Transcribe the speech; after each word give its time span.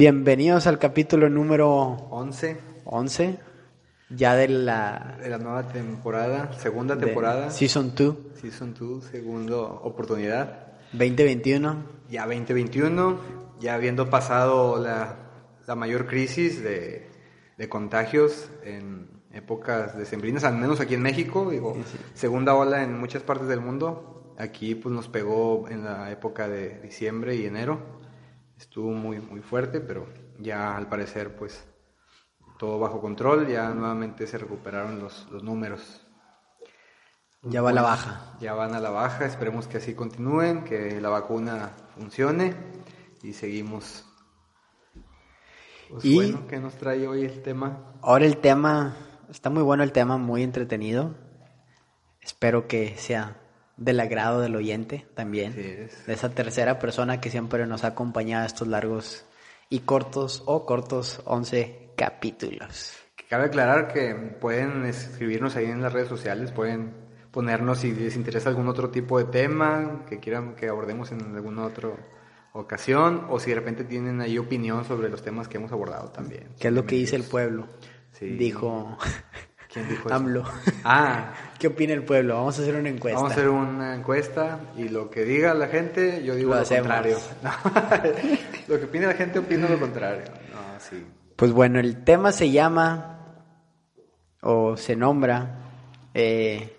Bienvenidos 0.00 0.66
al 0.66 0.78
capítulo 0.78 1.28
número 1.28 1.68
11 2.08 2.56
11, 2.86 3.38
ya 4.08 4.34
de 4.34 4.48
la 4.48 5.18
de 5.20 5.28
la 5.28 5.36
nueva 5.36 5.68
temporada, 5.68 6.50
segunda 6.58 6.96
temporada, 6.96 7.50
Season 7.50 7.92
2 7.94 8.16
Season 8.40 8.72
2, 8.72 9.04
segunda 9.04 9.58
oportunidad. 9.58 10.68
2021. 10.94 11.84
Ya 12.08 12.22
2021, 12.22 13.18
ya 13.60 13.74
habiendo 13.74 14.08
pasado 14.08 14.82
la, 14.82 15.18
la 15.66 15.74
mayor 15.74 16.06
crisis 16.06 16.62
de, 16.62 17.10
de 17.58 17.68
contagios 17.68 18.50
en 18.64 19.06
épocas 19.34 19.98
decembrinas, 19.98 20.44
al 20.44 20.56
menos 20.56 20.80
aquí 20.80 20.94
en 20.94 21.02
México, 21.02 21.50
digo, 21.50 21.74
Sí, 21.74 21.82
sí. 21.92 21.98
segunda 22.14 22.54
ola 22.54 22.84
en 22.84 22.98
muchas 22.98 23.22
partes 23.22 23.48
del 23.48 23.60
mundo. 23.60 24.34
Aquí 24.38 24.74
pues 24.74 24.94
nos 24.94 25.08
pegó 25.08 25.68
en 25.68 25.84
la 25.84 26.10
época 26.10 26.48
de 26.48 26.80
diciembre 26.80 27.36
y 27.36 27.44
enero. 27.44 27.99
Estuvo 28.60 28.90
muy 28.90 29.18
muy 29.20 29.40
fuerte, 29.40 29.80
pero 29.80 30.06
ya 30.38 30.76
al 30.76 30.86
parecer 30.86 31.34
pues 31.34 31.66
todo 32.58 32.78
bajo 32.78 33.00
control, 33.00 33.48
ya 33.48 33.70
nuevamente 33.70 34.26
se 34.26 34.36
recuperaron 34.36 34.98
los, 35.00 35.26
los 35.30 35.42
números. 35.42 36.06
Ya 37.42 37.62
va 37.62 37.70
a 37.70 37.72
la 37.72 37.80
baja. 37.80 38.36
Ya 38.38 38.52
van 38.52 38.74
a 38.74 38.80
la 38.80 38.90
baja, 38.90 39.24
esperemos 39.24 39.66
que 39.66 39.78
así 39.78 39.94
continúen, 39.94 40.62
que 40.64 41.00
la 41.00 41.08
vacuna 41.08 41.70
funcione 41.94 42.54
y 43.22 43.32
seguimos. 43.32 44.04
Pues 45.88 46.04
Y- 46.04 46.14
bueno, 46.16 46.46
¿qué 46.46 46.58
nos 46.58 46.74
trae 46.74 47.08
hoy 47.08 47.24
el 47.24 47.42
tema? 47.42 47.94
Ahora 48.02 48.26
el 48.26 48.36
tema, 48.36 48.94
está 49.30 49.48
muy 49.48 49.62
bueno 49.62 49.82
el 49.82 49.92
tema, 49.92 50.18
muy 50.18 50.42
entretenido. 50.42 51.14
Espero 52.20 52.68
que 52.68 52.94
sea 52.98 53.40
del 53.80 53.98
agrado 53.98 54.40
del 54.40 54.54
oyente 54.54 55.06
también. 55.14 55.52
Es. 55.58 56.06
De 56.06 56.12
esa 56.12 56.30
tercera 56.30 56.78
persona 56.78 57.20
que 57.20 57.30
siempre 57.30 57.66
nos 57.66 57.82
ha 57.82 57.88
acompañado 57.88 58.44
a 58.44 58.46
estos 58.46 58.68
largos 58.68 59.24
y 59.68 59.80
cortos 59.80 60.44
o 60.46 60.64
cortos 60.66 61.20
11 61.24 61.92
capítulos. 61.96 62.94
Que 63.16 63.24
Cabe 63.24 63.46
aclarar 63.46 63.92
que 63.92 64.14
pueden 64.14 64.84
escribirnos 64.84 65.56
ahí 65.56 65.64
en 65.64 65.82
las 65.82 65.92
redes 65.92 66.08
sociales, 66.08 66.52
pueden 66.52 66.92
ponernos 67.30 67.78
si 67.78 67.92
les 67.92 68.16
interesa 68.16 68.50
algún 68.50 68.68
otro 68.68 68.90
tipo 68.90 69.18
de 69.18 69.24
tema 69.24 70.04
que 70.08 70.18
quieran 70.18 70.54
que 70.54 70.68
abordemos 70.68 71.10
en 71.12 71.34
alguna 71.34 71.64
otra 71.64 71.90
ocasión 72.52 73.26
o 73.30 73.38
si 73.40 73.50
de 73.50 73.56
repente 73.56 73.84
tienen 73.84 74.20
ahí 74.20 74.36
opinión 74.36 74.84
sobre 74.84 75.08
los 75.08 75.22
temas 75.22 75.48
que 75.48 75.56
hemos 75.56 75.72
abordado 75.72 76.10
también. 76.10 76.48
¿Qué 76.58 76.68
es 76.68 76.74
lo 76.74 76.84
que 76.84 76.96
dice 76.96 77.16
el 77.16 77.24
pueblo? 77.24 77.68
Sí. 78.12 78.26
Dijo 78.26 78.98
¿Quién 79.72 79.88
dijo 79.88 80.08
eso? 80.08 80.14
AMLO. 80.14 80.44
Ah, 80.84 81.32
¿Qué 81.58 81.68
opina 81.68 81.92
el 81.92 82.04
pueblo? 82.04 82.34
Vamos 82.36 82.58
a 82.58 82.62
hacer 82.62 82.74
una 82.74 82.88
encuesta. 82.88 83.16
Vamos 83.20 83.32
a 83.32 83.34
hacer 83.34 83.48
una 83.48 83.94
encuesta 83.94 84.60
y 84.76 84.88
lo 84.88 85.10
que 85.10 85.24
diga 85.24 85.54
la 85.54 85.68
gente, 85.68 86.24
yo 86.24 86.34
digo 86.34 86.54
Lo 86.54 86.64
contrario. 86.64 87.18
lo 88.68 88.78
que 88.78 88.84
opine 88.84 89.06
la 89.06 89.14
gente, 89.14 89.38
opino 89.38 89.68
lo 89.68 89.78
contrario. 89.78 90.24
No, 90.52 90.80
sí. 90.80 91.06
Pues 91.36 91.52
bueno, 91.52 91.78
el 91.78 92.02
tema 92.04 92.32
se 92.32 92.50
llama 92.50 93.18
o 94.42 94.76
se 94.76 94.96
nombra 94.96 95.58
eh, 96.14 96.76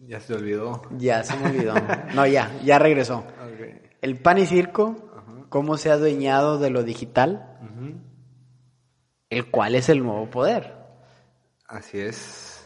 Ya 0.00 0.20
se 0.20 0.34
olvidó. 0.34 0.82
ya 0.96 1.22
se 1.22 1.36
me 1.36 1.46
olvidó. 1.50 1.74
No, 2.14 2.26
ya, 2.26 2.50
ya 2.64 2.78
regresó. 2.78 3.24
El 4.02 4.16
pan 4.16 4.38
y 4.38 4.46
circo, 4.46 4.96
cómo 5.50 5.76
se 5.76 5.90
ha 5.90 5.94
adueñado 5.94 6.58
de 6.58 6.70
lo 6.70 6.82
digital, 6.84 7.58
Ujú. 7.62 8.00
El 9.30 9.50
cual 9.50 9.74
es 9.74 9.88
el 9.88 10.02
nuevo 10.02 10.28
poder. 10.28 10.74
Así 11.66 11.98
es. 12.00 12.64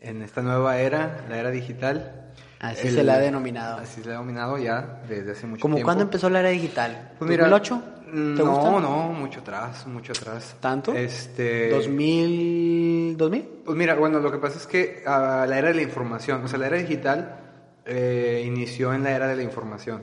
En 0.00 0.22
esta 0.22 0.40
nueva 0.40 0.78
era, 0.78 1.26
la 1.28 1.38
era 1.38 1.50
digital. 1.50 2.32
Así 2.58 2.90
se 2.90 3.02
la 3.04 3.14
ha 3.14 3.18
denominado. 3.18 3.78
Así 3.78 4.02
se 4.02 4.08
la 4.08 4.16
ha 4.16 4.18
denominado 4.18 4.58
ya 4.58 5.02
desde 5.08 5.32
hace 5.32 5.46
mucho 5.46 5.62
¿Cómo 5.62 5.76
tiempo. 5.76 5.86
cuándo 5.86 6.04
empezó 6.04 6.28
la 6.30 6.40
era 6.40 6.48
digital? 6.48 7.12
Pues 7.18 7.30
mira, 7.30 7.48
¿2008? 7.48 7.82
mm, 8.12 8.36
¿Te 8.36 8.42
no, 8.42 8.54
gusta? 8.54 8.80
no, 8.80 9.08
mucho 9.12 9.40
atrás, 9.40 9.86
mucho 9.86 10.12
atrás. 10.12 10.56
¿Tanto? 10.60 10.94
Este. 10.94 11.70
¿2000? 11.74 13.16
¿2000? 13.16 13.44
Pues 13.64 13.76
mira, 13.76 13.94
bueno, 13.94 14.20
lo 14.20 14.32
que 14.32 14.38
pasa 14.38 14.58
es 14.58 14.66
que 14.66 15.02
ah, 15.06 15.46
la 15.48 15.58
era 15.58 15.68
de 15.68 15.74
la 15.74 15.82
información, 15.82 16.44
o 16.44 16.48
sea, 16.48 16.58
la 16.58 16.66
era 16.66 16.76
digital 16.78 17.36
eh, 17.84 18.42
inició 18.46 18.92
en 18.94 19.04
la 19.04 19.10
era 19.12 19.28
de 19.28 19.36
la 19.36 19.42
información. 19.42 20.02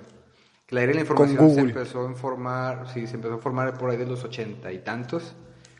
La 0.69 0.81
era 0.81 0.89
de 0.89 0.95
la 0.95 1.01
información 1.01 1.53
se 1.53 1.59
empezó 1.61 2.07
a 2.07 2.13
formar, 2.13 2.87
sí, 2.93 3.07
se 3.07 3.15
empezó 3.15 3.35
a 3.35 3.39
formar 3.39 3.77
por 3.77 3.89
ahí 3.89 3.97
de 3.97 4.05
los 4.05 4.23
ochenta 4.23 4.71
y 4.71 4.79
tantos, 4.79 5.33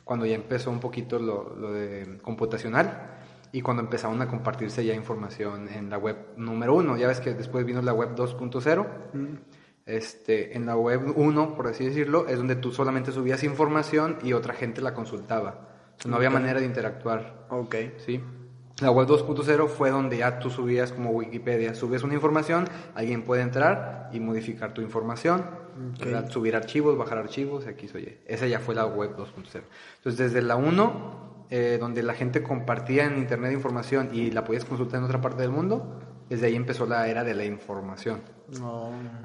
cuando 0.08 0.26
ya 0.26 0.34
empezó 0.34 0.72
un 0.72 0.80
poquito 0.80 1.20
lo, 1.20 1.56
lo 1.56 1.72
de 1.72 2.18
computacional 2.24 3.18
y 3.52 3.62
cuando 3.62 3.84
empezaron 3.84 4.22
a 4.22 4.28
compartirse 4.28 4.84
ya 4.86 4.94
información 4.94 5.68
en 5.70 5.90
la 5.90 5.98
web 5.98 6.18
número 6.38 6.76
uno. 6.76 6.98
Ya 6.98 7.08
ves 7.08 7.20
que 7.20 7.34
después 7.34 7.66
vino 7.66 7.82
la 7.82 7.94
web 7.94 8.16
2.0. 8.16 8.88
Este, 9.86 10.56
en 10.58 10.66
la 10.66 10.76
web 10.76 11.14
1, 11.16 11.56
por 11.56 11.68
así 11.68 11.86
decirlo, 11.86 12.28
es 12.28 12.38
donde 12.38 12.58
tú 12.58 12.72
solamente 12.72 13.12
subías 13.12 13.44
información 13.44 14.18
y 14.22 14.34
otra 14.34 14.54
gente 14.54 14.82
la 14.82 14.94
consultaba. 14.94 15.70
O 15.98 16.02
sea, 16.02 16.12
no 16.12 16.18
había 16.18 16.30
manera 16.30 16.60
de 16.60 16.66
interactuar. 16.66 17.46
Ok. 17.50 17.76
¿sí? 17.98 18.22
La 18.80 18.92
web 18.92 19.08
2.0 19.08 19.68
fue 19.70 19.90
donde 19.90 20.18
ya 20.18 20.38
tú 20.38 20.52
subías 20.52 20.92
como 20.92 21.10
Wikipedia, 21.10 21.74
subes 21.74 22.04
una 22.04 22.14
información, 22.14 22.70
alguien 22.94 23.24
puede 23.24 23.42
entrar 23.42 24.10
y 24.14 24.20
modificar 24.20 24.74
tu 24.74 24.82
información, 24.82 25.46
subir 26.30 26.56
archivos, 26.56 26.96
bajar 26.96 27.18
archivos, 27.18 27.66
aquí 27.66 27.88
soy. 27.88 28.20
Esa 28.28 28.46
ya 28.46 28.60
fue 28.60 28.76
la 28.76 28.86
web 28.86 29.16
2.0. 29.18 29.62
Entonces, 29.98 30.18
desde 30.18 30.44
la 30.44 30.58
1, 30.58 31.46
eh, 31.50 31.78
donde 31.80 32.04
la 32.04 32.14
gente 32.14 32.44
compartía 32.44 33.06
en 33.06 33.18
internet 33.18 33.52
información 33.52 34.10
y 34.14 34.30
la 34.30 34.44
podías 34.44 34.66
consultar 34.66 35.00
en 35.00 35.06
otra 35.06 35.22
parte 35.22 35.42
del 35.42 35.52
mundo, 35.52 36.00
desde 36.30 36.48
ahí 36.48 36.56
empezó 36.56 36.86
la 36.86 37.08
era 37.08 37.24
de 37.24 37.34
la 37.34 37.46
información. 37.46 38.22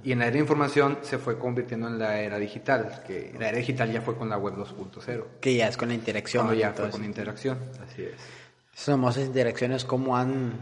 Y 0.02 0.12
en 0.12 0.18
la 0.18 0.26
era 0.26 0.34
de 0.34 0.40
información 0.40 0.98
se 1.02 1.18
fue 1.18 1.38
convirtiendo 1.38 1.88
en 1.88 1.98
la 1.98 2.20
era 2.20 2.38
digital, 2.38 3.02
que 3.06 3.34
la 3.38 3.50
era 3.50 3.58
digital 3.58 3.92
ya 3.92 4.00
fue 4.00 4.16
con 4.16 4.30
la 4.30 4.38
web 4.38 4.54
2.0. 4.54 5.24
Que 5.40 5.56
ya 5.56 5.68
es 5.68 5.76
con 5.76 5.88
la 5.88 5.94
interacción. 5.94 6.46
Cuando 6.46 6.58
ya 6.58 6.72
fue 6.72 6.88
con 6.88 7.04
interacción, 7.04 7.58
así 7.84 8.04
es. 8.04 8.41
Esas 8.72 8.94
famosas 8.94 9.24
interacciones, 9.26 9.84
cómo 9.84 10.16
han 10.16 10.52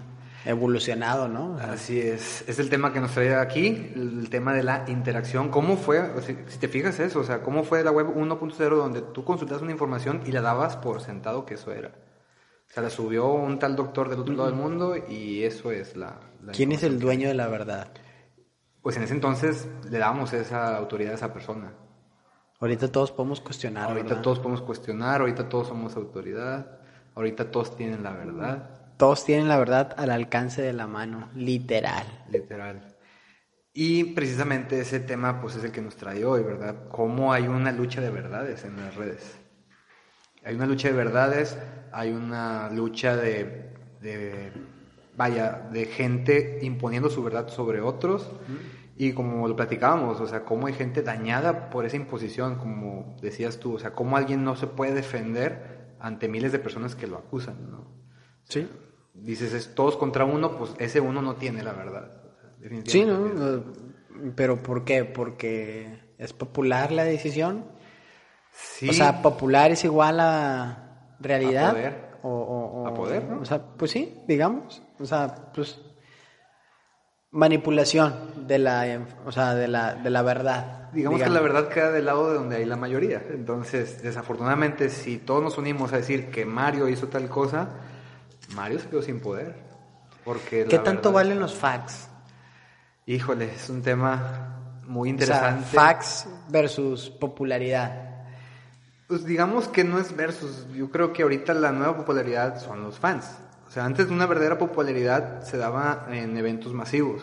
evolucionado, 0.44 1.28
¿no? 1.28 1.56
Así 1.58 2.00
es, 2.00 2.44
es 2.48 2.58
el 2.58 2.70
tema 2.70 2.92
que 2.92 3.00
nos 3.00 3.12
trae 3.12 3.34
aquí, 3.34 3.92
el 3.94 4.28
tema 4.30 4.54
de 4.54 4.62
la 4.62 4.84
interacción. 4.88 5.50
¿Cómo 5.50 5.76
fue, 5.76 6.02
si 6.48 6.58
te 6.58 6.68
fijas 6.68 6.98
eso, 7.00 7.20
o 7.20 7.24
sea, 7.24 7.42
cómo 7.42 7.62
fue 7.62 7.84
la 7.84 7.90
web 7.90 8.14
1.0 8.14 8.76
donde 8.76 9.02
tú 9.02 9.24
consultas 9.24 9.62
una 9.62 9.72
información 9.72 10.22
y 10.26 10.32
la 10.32 10.40
dabas 10.40 10.76
por 10.76 11.00
sentado 11.00 11.44
que 11.44 11.54
eso 11.54 11.72
era? 11.72 11.88
O 11.88 12.72
sea, 12.72 12.82
la 12.82 12.90
subió 12.90 13.26
un 13.26 13.58
tal 13.58 13.76
doctor 13.76 14.08
del 14.08 14.20
otro 14.20 14.34
lado 14.34 14.46
del 14.48 14.58
mundo 14.58 14.94
y 14.96 15.42
eso 15.42 15.72
es 15.72 15.96
la... 15.96 16.20
la 16.42 16.52
¿Quién 16.52 16.72
es 16.72 16.84
el 16.84 17.00
dueño 17.00 17.28
de 17.28 17.34
la 17.34 17.48
verdad? 17.48 17.88
Pues 18.80 18.96
en 18.96 19.02
ese 19.02 19.12
entonces 19.12 19.68
le 19.90 19.98
dábamos 19.98 20.32
esa 20.32 20.76
autoridad 20.76 21.12
a 21.12 21.16
esa 21.16 21.32
persona. 21.32 21.72
Ahorita 22.60 22.88
todos 22.92 23.10
podemos 23.10 23.40
cuestionar, 23.40 23.88
ahorita 23.88 24.08
¿verdad? 24.08 24.22
todos 24.22 24.38
podemos 24.38 24.62
cuestionar, 24.62 25.20
ahorita 25.20 25.48
todos 25.48 25.68
somos 25.68 25.96
autoridad, 25.96 26.79
ahorita 27.20 27.50
todos 27.50 27.76
tienen 27.76 28.02
la 28.02 28.12
verdad. 28.12 28.70
Todos 28.96 29.24
tienen 29.24 29.48
la 29.48 29.58
verdad 29.58 29.94
al 29.96 30.10
alcance 30.10 30.60
de 30.62 30.72
la 30.72 30.86
mano, 30.86 31.30
literal. 31.34 32.06
Literal. 32.30 32.96
Y 33.72 34.04
precisamente 34.04 34.80
ese 34.80 35.00
tema 35.00 35.40
pues 35.40 35.56
es 35.56 35.64
el 35.64 35.70
que 35.70 35.80
nos 35.80 35.96
trae 35.96 36.24
hoy, 36.24 36.42
¿verdad? 36.42 36.88
Cómo 36.88 37.32
hay 37.32 37.46
una 37.46 37.72
lucha 37.72 38.00
de 38.00 38.10
verdades 38.10 38.64
en 38.64 38.76
las 38.76 38.94
redes. 38.96 39.38
Hay 40.44 40.54
una 40.54 40.66
lucha 40.66 40.88
de 40.88 40.94
verdades, 40.94 41.56
hay 41.92 42.10
una 42.10 42.70
lucha 42.70 43.16
de, 43.16 43.72
de 44.00 44.52
vaya, 45.16 45.68
de 45.70 45.86
gente 45.86 46.58
imponiendo 46.62 47.10
su 47.10 47.22
verdad 47.22 47.48
sobre 47.48 47.80
otros. 47.80 48.30
Y 48.96 49.12
como 49.12 49.46
lo 49.48 49.56
platicábamos, 49.56 50.20
o 50.20 50.26
sea, 50.26 50.44
cómo 50.44 50.66
hay 50.66 50.74
gente 50.74 51.02
dañada 51.02 51.70
por 51.70 51.86
esa 51.86 51.96
imposición, 51.96 52.56
como 52.56 53.16
decías 53.22 53.58
tú, 53.58 53.74
o 53.74 53.78
sea, 53.78 53.92
cómo 53.92 54.16
alguien 54.16 54.44
no 54.44 54.56
se 54.56 54.66
puede 54.66 54.92
defender 54.92 55.79
ante 56.00 56.28
miles 56.28 56.52
de 56.52 56.58
personas 56.58 56.94
que 56.94 57.06
lo 57.06 57.16
acusan, 57.18 57.70
¿no? 57.70 57.86
Sí. 58.44 58.68
Dices, 59.14 59.52
es 59.52 59.74
todos 59.74 59.96
contra 59.96 60.24
uno, 60.24 60.56
pues 60.56 60.72
ese 60.78 61.00
uno 61.00 61.20
no 61.22 61.34
tiene 61.36 61.62
la 61.62 61.72
verdad. 61.72 62.10
Sea, 62.60 62.80
Sí, 62.86 63.04
¿no? 63.04 63.24
definitivamente. 63.24 63.80
Pero 64.36 64.62
¿por 64.62 64.84
qué? 64.84 65.04
Porque 65.04 66.12
es 66.18 66.32
popular 66.32 66.92
la 66.92 67.04
decisión. 67.04 67.64
Sí, 68.52 68.88
O 68.88 68.92
sea, 68.92 69.22
popular 69.22 69.70
es 69.70 69.84
igual 69.84 70.20
a 70.20 71.14
realidad. 71.20 71.68
A 71.68 71.72
poder. 71.72 72.10
O, 72.22 72.28
o- 72.28 72.82
o- 72.82 72.86
A 72.86 72.94
poder, 72.94 73.24
¿no? 73.24 73.40
O 73.40 73.44
sea, 73.44 73.62
pues 73.62 73.90
sí, 73.92 74.14
digamos. 74.28 74.82
O 74.98 75.04
sea, 75.06 75.50
pues 75.54 75.80
manipulación 77.30 78.46
de 78.46 78.58
la, 78.58 79.00
o 79.24 79.32
sea, 79.32 79.54
de 79.54 79.68
la, 79.68 79.94
de 79.94 80.10
la 80.10 80.22
verdad. 80.22 80.90
digamos, 80.92 81.22
que 81.22 81.28
la 81.30 81.40
verdad 81.40 81.68
queda 81.68 81.90
del 81.92 82.06
lado 82.06 82.28
de 82.30 82.34
donde 82.38 82.56
hay 82.56 82.64
la 82.64 82.76
mayoría. 82.76 83.22
Entonces, 83.30 84.02
desafortunadamente, 84.02 84.90
si 84.90 85.18
todos 85.18 85.42
nos 85.42 85.56
unimos 85.58 85.92
a 85.92 85.96
decir 85.98 86.30
que 86.30 86.44
Mario 86.44 86.88
hizo 86.88 87.06
tal 87.08 87.28
cosa, 87.28 87.68
Mario 88.54 88.80
se 88.80 88.88
quedó 88.88 89.02
sin 89.02 89.20
poder. 89.20 89.54
Porque 90.24 90.64
¿Qué 90.66 90.78
tanto 90.78 91.10
verdad- 91.10 91.12
valen 91.28 91.40
los 91.40 91.54
facts? 91.54 92.08
Híjole, 93.06 93.52
es 93.54 93.70
un 93.70 93.82
tema 93.82 94.56
muy 94.86 95.10
O 95.12 95.18
sea, 95.18 95.24
interesante. 95.26 95.64
facts 95.76 96.28
versus 96.48 97.10
popularidad. 97.10 98.08
Pues 99.06 99.24
digamos 99.24 99.66
que 99.68 99.82
no 99.82 99.98
es 99.98 100.14
versus. 100.14 100.66
Yo 100.74 100.90
creo 100.90 101.12
que 101.12 101.22
ahorita 101.22 101.54
la 101.54 101.72
nueva 101.72 101.96
popularidad 101.96 102.60
son 102.60 102.82
los 102.82 102.98
fans. 102.98 103.26
O 103.70 103.72
sea, 103.72 103.84
antes 103.84 104.08
una 104.08 104.26
verdadera 104.26 104.58
popularidad 104.58 105.44
se 105.44 105.56
daba 105.56 106.08
en 106.10 106.36
eventos 106.36 106.74
masivos. 106.74 107.22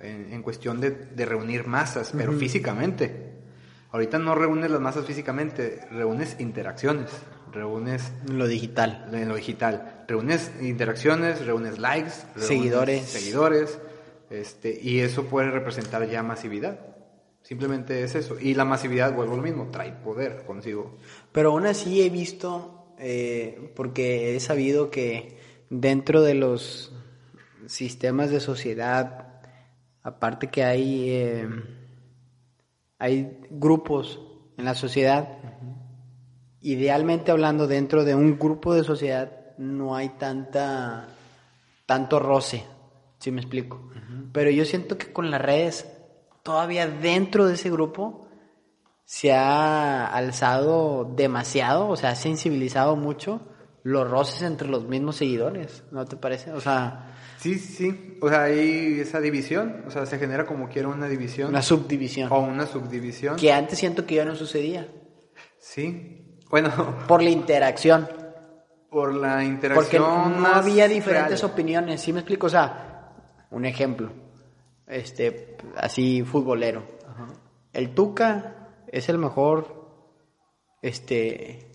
en, 0.00 0.32
en 0.32 0.42
cuestión 0.42 0.80
de, 0.80 0.90
de 0.90 1.24
reunir 1.24 1.66
masas, 1.66 2.12
pero 2.14 2.32
físicamente. 2.32 3.34
Ahorita 3.92 4.18
no 4.18 4.34
reúnes 4.34 4.68
las 4.70 4.80
masas 4.80 5.06
físicamente, 5.06 5.86
reúnes 5.90 6.36
interacciones, 6.38 7.06
reúnes 7.52 8.12
Lo 8.28 8.46
digital. 8.46 9.08
en 9.12 9.28
lo 9.28 9.36
digital. 9.36 10.04
Reúnes 10.08 10.50
interacciones, 10.60 11.46
reúnes 11.46 11.78
likes, 11.78 12.12
reúnes 12.34 12.46
Seguidores. 12.48 13.04
seguidores, 13.06 13.78
este, 14.28 14.76
y 14.82 15.00
eso 15.00 15.24
puede 15.26 15.50
representar 15.50 16.06
ya 16.10 16.22
masividad. 16.22 16.80
Simplemente 17.42 18.02
es 18.02 18.16
eso. 18.16 18.38
Y 18.40 18.54
la 18.54 18.64
masividad, 18.64 19.14
vuelvo 19.14 19.34
a 19.34 19.36
lo 19.36 19.42
mismo, 19.42 19.68
trae 19.70 19.92
poder 19.92 20.42
consigo. 20.46 20.98
Pero 21.32 21.52
aún 21.52 21.64
así 21.64 22.02
he 22.02 22.10
visto, 22.10 22.88
eh, 22.98 23.72
porque 23.76 24.34
he 24.36 24.40
sabido 24.40 24.90
que 24.90 25.38
dentro 25.70 26.22
de 26.22 26.34
los 26.34 26.92
sistemas 27.66 28.30
de 28.30 28.40
sociedad, 28.40 29.40
aparte 30.02 30.48
que 30.48 30.64
hay, 30.64 31.10
eh, 31.10 31.48
hay 32.98 33.40
grupos 33.50 34.20
en 34.56 34.64
la 34.64 34.74
sociedad, 34.74 35.28
idealmente 36.60 37.30
hablando 37.30 37.66
dentro 37.66 38.04
de 38.04 38.14
un 38.14 38.38
grupo 38.38 38.74
de 38.74 38.84
sociedad 38.84 39.32
no 39.58 39.96
hay 39.96 40.10
tanta 40.10 41.08
tanto 41.86 42.18
roce, 42.18 42.64
si 43.18 43.30
me 43.30 43.40
explico. 43.40 43.90
Pero 44.32 44.50
yo 44.50 44.64
siento 44.64 44.98
que 44.98 45.12
con 45.12 45.30
las 45.30 45.40
redes, 45.40 45.86
todavía 46.42 46.88
dentro 46.88 47.46
de 47.46 47.54
ese 47.54 47.70
grupo, 47.70 48.28
se 49.04 49.32
ha 49.32 50.04
alzado 50.06 51.04
demasiado, 51.04 51.88
o 51.88 51.96
sea, 51.96 52.10
ha 52.10 52.16
sensibilizado 52.16 52.96
mucho 52.96 53.40
los 53.86 54.10
roces 54.10 54.42
entre 54.42 54.66
los 54.66 54.84
mismos 54.88 55.14
seguidores, 55.14 55.84
¿no 55.92 56.04
te 56.06 56.16
parece? 56.16 56.50
O 56.52 56.60
sea, 56.60 57.12
Sí, 57.38 57.58
sí. 57.58 58.18
O 58.20 58.28
sea, 58.28 58.44
hay 58.44 58.98
esa 58.98 59.20
división. 59.20 59.84
O 59.86 59.90
sea, 59.90 60.06
se 60.06 60.18
genera 60.18 60.44
como 60.46 60.68
quiera 60.68 60.88
una 60.88 61.06
división. 61.06 61.50
una 61.50 61.62
subdivisión. 61.62 62.32
o 62.32 62.40
una 62.40 62.66
subdivisión. 62.66 63.36
Que 63.36 63.52
antes 63.52 63.78
siento 63.78 64.04
que 64.06 64.16
ya 64.16 64.24
no 64.24 64.34
sucedía. 64.34 64.88
Sí. 65.58 66.40
Bueno, 66.50 66.96
Por 67.06 67.22
la 67.22 67.30
interacción. 67.30 68.08
por 68.90 69.14
la 69.14 69.34
Porque 69.34 69.44
interacción. 69.44 70.02
no 70.02 70.28
más 70.40 70.56
había 70.56 70.88
diferentes 70.88 71.40
real. 71.42 71.52
opiniones, 71.52 72.00
¿sí 72.00 72.12
me 72.12 72.20
explico? 72.20 72.46
O 72.46 72.50
sea, 72.50 73.12
un 73.50 73.64
ejemplo, 73.66 74.10
este, 74.88 75.56
así 75.76 76.22
futbolero. 76.24 76.82
El 77.72 77.94
Tuca 77.94 78.70
es 78.88 79.08
el 79.10 79.18
mejor, 79.18 79.86
este, 80.82 81.65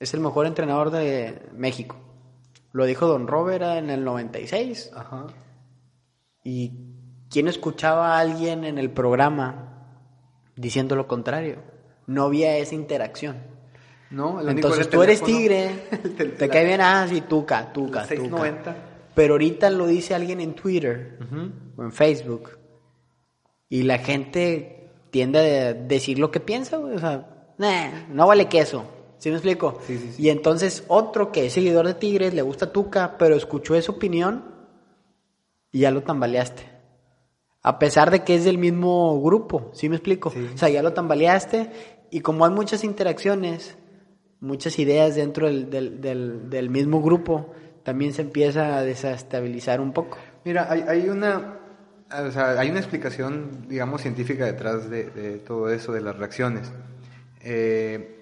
es 0.00 0.14
el 0.14 0.20
mejor 0.20 0.46
entrenador 0.46 0.90
de 0.90 1.42
México. 1.54 1.96
Lo 2.72 2.86
dijo 2.86 3.06
Don 3.06 3.26
Robert 3.28 3.62
en 3.62 3.90
el 3.90 4.02
96. 4.04 4.90
Ajá. 4.94 5.26
¿Y 6.42 6.72
quién 7.30 7.48
escuchaba 7.48 8.16
a 8.16 8.20
alguien 8.20 8.64
en 8.64 8.78
el 8.78 8.90
programa 8.90 9.86
diciendo 10.56 10.96
lo 10.96 11.06
contrario? 11.06 11.58
No 12.06 12.24
había 12.24 12.56
esa 12.56 12.74
interacción. 12.74 13.36
No, 14.10 14.40
Entonces 14.48 14.90
tú 14.90 15.02
eres 15.02 15.22
tigre, 15.22 15.70
te 16.38 16.48
cae 16.48 16.64
bien, 16.64 16.80
ah, 16.80 17.06
sí, 17.08 17.20
tuca, 17.20 17.72
tuca, 17.72 18.02
el 18.02 18.08
tuca. 18.08 18.38
690. 18.38 18.76
Pero 19.14 19.34
ahorita 19.34 19.70
lo 19.70 19.86
dice 19.86 20.14
alguien 20.14 20.40
en 20.40 20.54
Twitter 20.54 21.18
o 21.76 21.82
en 21.84 21.92
Facebook 21.92 22.58
y 23.68 23.82
la 23.82 23.98
gente 23.98 24.90
tiende 25.10 25.60
a 25.60 25.74
decir 25.74 26.18
lo 26.18 26.30
que 26.30 26.40
piensa, 26.40 26.78
güey, 26.78 26.94
o 26.94 26.98
sea, 26.98 27.52
"Nah, 27.58 28.08
no 28.08 28.26
vale 28.26 28.46
queso. 28.48 28.84
¿Sí 29.20 29.28
me 29.28 29.36
explico? 29.36 29.78
Sí, 29.86 29.98
sí, 29.98 30.12
sí. 30.16 30.22
Y 30.22 30.30
entonces 30.30 30.82
otro 30.88 31.30
que 31.30 31.46
es 31.46 31.52
seguidor 31.52 31.86
de 31.86 31.94
Tigres, 31.94 32.32
le 32.32 32.40
gusta 32.40 32.72
Tuca, 32.72 33.16
pero 33.18 33.36
escuchó 33.36 33.74
esa 33.76 33.92
opinión 33.92 34.46
y 35.70 35.80
ya 35.80 35.90
lo 35.90 36.02
tambaleaste. 36.02 36.62
A 37.62 37.78
pesar 37.78 38.10
de 38.10 38.24
que 38.24 38.34
es 38.34 38.44
del 38.44 38.56
mismo 38.56 39.20
grupo, 39.20 39.70
¿sí 39.74 39.90
me 39.90 39.96
explico? 39.96 40.30
O 40.54 40.58
sea, 40.58 40.70
ya 40.70 40.82
lo 40.82 40.94
tambaleaste 40.94 41.70
y 42.10 42.20
como 42.20 42.46
hay 42.46 42.50
muchas 42.50 42.82
interacciones, 42.82 43.76
muchas 44.40 44.78
ideas 44.78 45.16
dentro 45.16 45.46
del, 45.46 45.68
del, 45.68 46.00
del, 46.00 46.48
del 46.48 46.70
mismo 46.70 47.02
grupo, 47.02 47.52
también 47.82 48.14
se 48.14 48.22
empieza 48.22 48.78
a 48.78 48.82
desestabilizar 48.82 49.82
un 49.82 49.92
poco. 49.92 50.16
Mira, 50.46 50.66
hay, 50.70 50.80
hay 50.88 51.08
una, 51.10 51.58
o 52.10 52.30
sea, 52.30 52.58
hay 52.58 52.70
una 52.70 52.80
explicación, 52.80 53.66
digamos, 53.68 54.00
científica 54.00 54.46
detrás 54.46 54.88
de, 54.88 55.10
de 55.10 55.36
todo 55.36 55.68
eso, 55.68 55.92
de 55.92 56.00
las 56.00 56.16
reacciones. 56.16 56.72
Eh, 57.42 58.16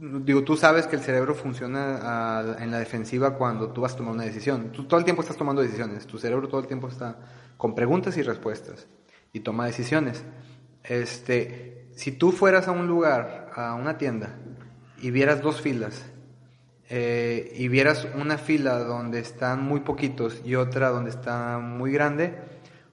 digo, 0.00 0.42
tú 0.44 0.56
sabes 0.56 0.86
que 0.86 0.96
el 0.96 1.02
cerebro 1.02 1.34
funciona 1.34 2.56
en 2.58 2.70
la 2.70 2.78
defensiva 2.78 3.34
cuando 3.36 3.70
tú 3.70 3.82
vas 3.82 3.92
a 3.92 3.96
tomar 3.96 4.14
una 4.14 4.24
decisión. 4.24 4.72
Tú 4.72 4.84
todo 4.84 4.98
el 4.98 5.04
tiempo 5.04 5.22
estás 5.22 5.36
tomando 5.36 5.60
decisiones. 5.60 6.06
Tu 6.06 6.18
cerebro 6.18 6.48
todo 6.48 6.60
el 6.60 6.66
tiempo 6.66 6.88
está 6.88 7.18
con 7.56 7.74
preguntas 7.74 8.16
y 8.16 8.22
respuestas 8.22 8.86
y 9.32 9.40
toma 9.40 9.66
decisiones. 9.66 10.24
Este, 10.82 11.88
si 11.94 12.12
tú 12.12 12.32
fueras 12.32 12.66
a 12.68 12.72
un 12.72 12.86
lugar, 12.86 13.50
a 13.54 13.74
una 13.74 13.98
tienda, 13.98 14.38
y 15.02 15.10
vieras 15.10 15.42
dos 15.42 15.60
filas, 15.60 16.06
eh, 16.88 17.52
y 17.56 17.68
vieras 17.68 18.08
una 18.14 18.38
fila 18.38 18.78
donde 18.78 19.20
están 19.20 19.62
muy 19.62 19.80
poquitos 19.80 20.42
y 20.44 20.56
otra 20.56 20.88
donde 20.88 21.10
está 21.10 21.58
muy 21.58 21.92
grande, 21.92 22.34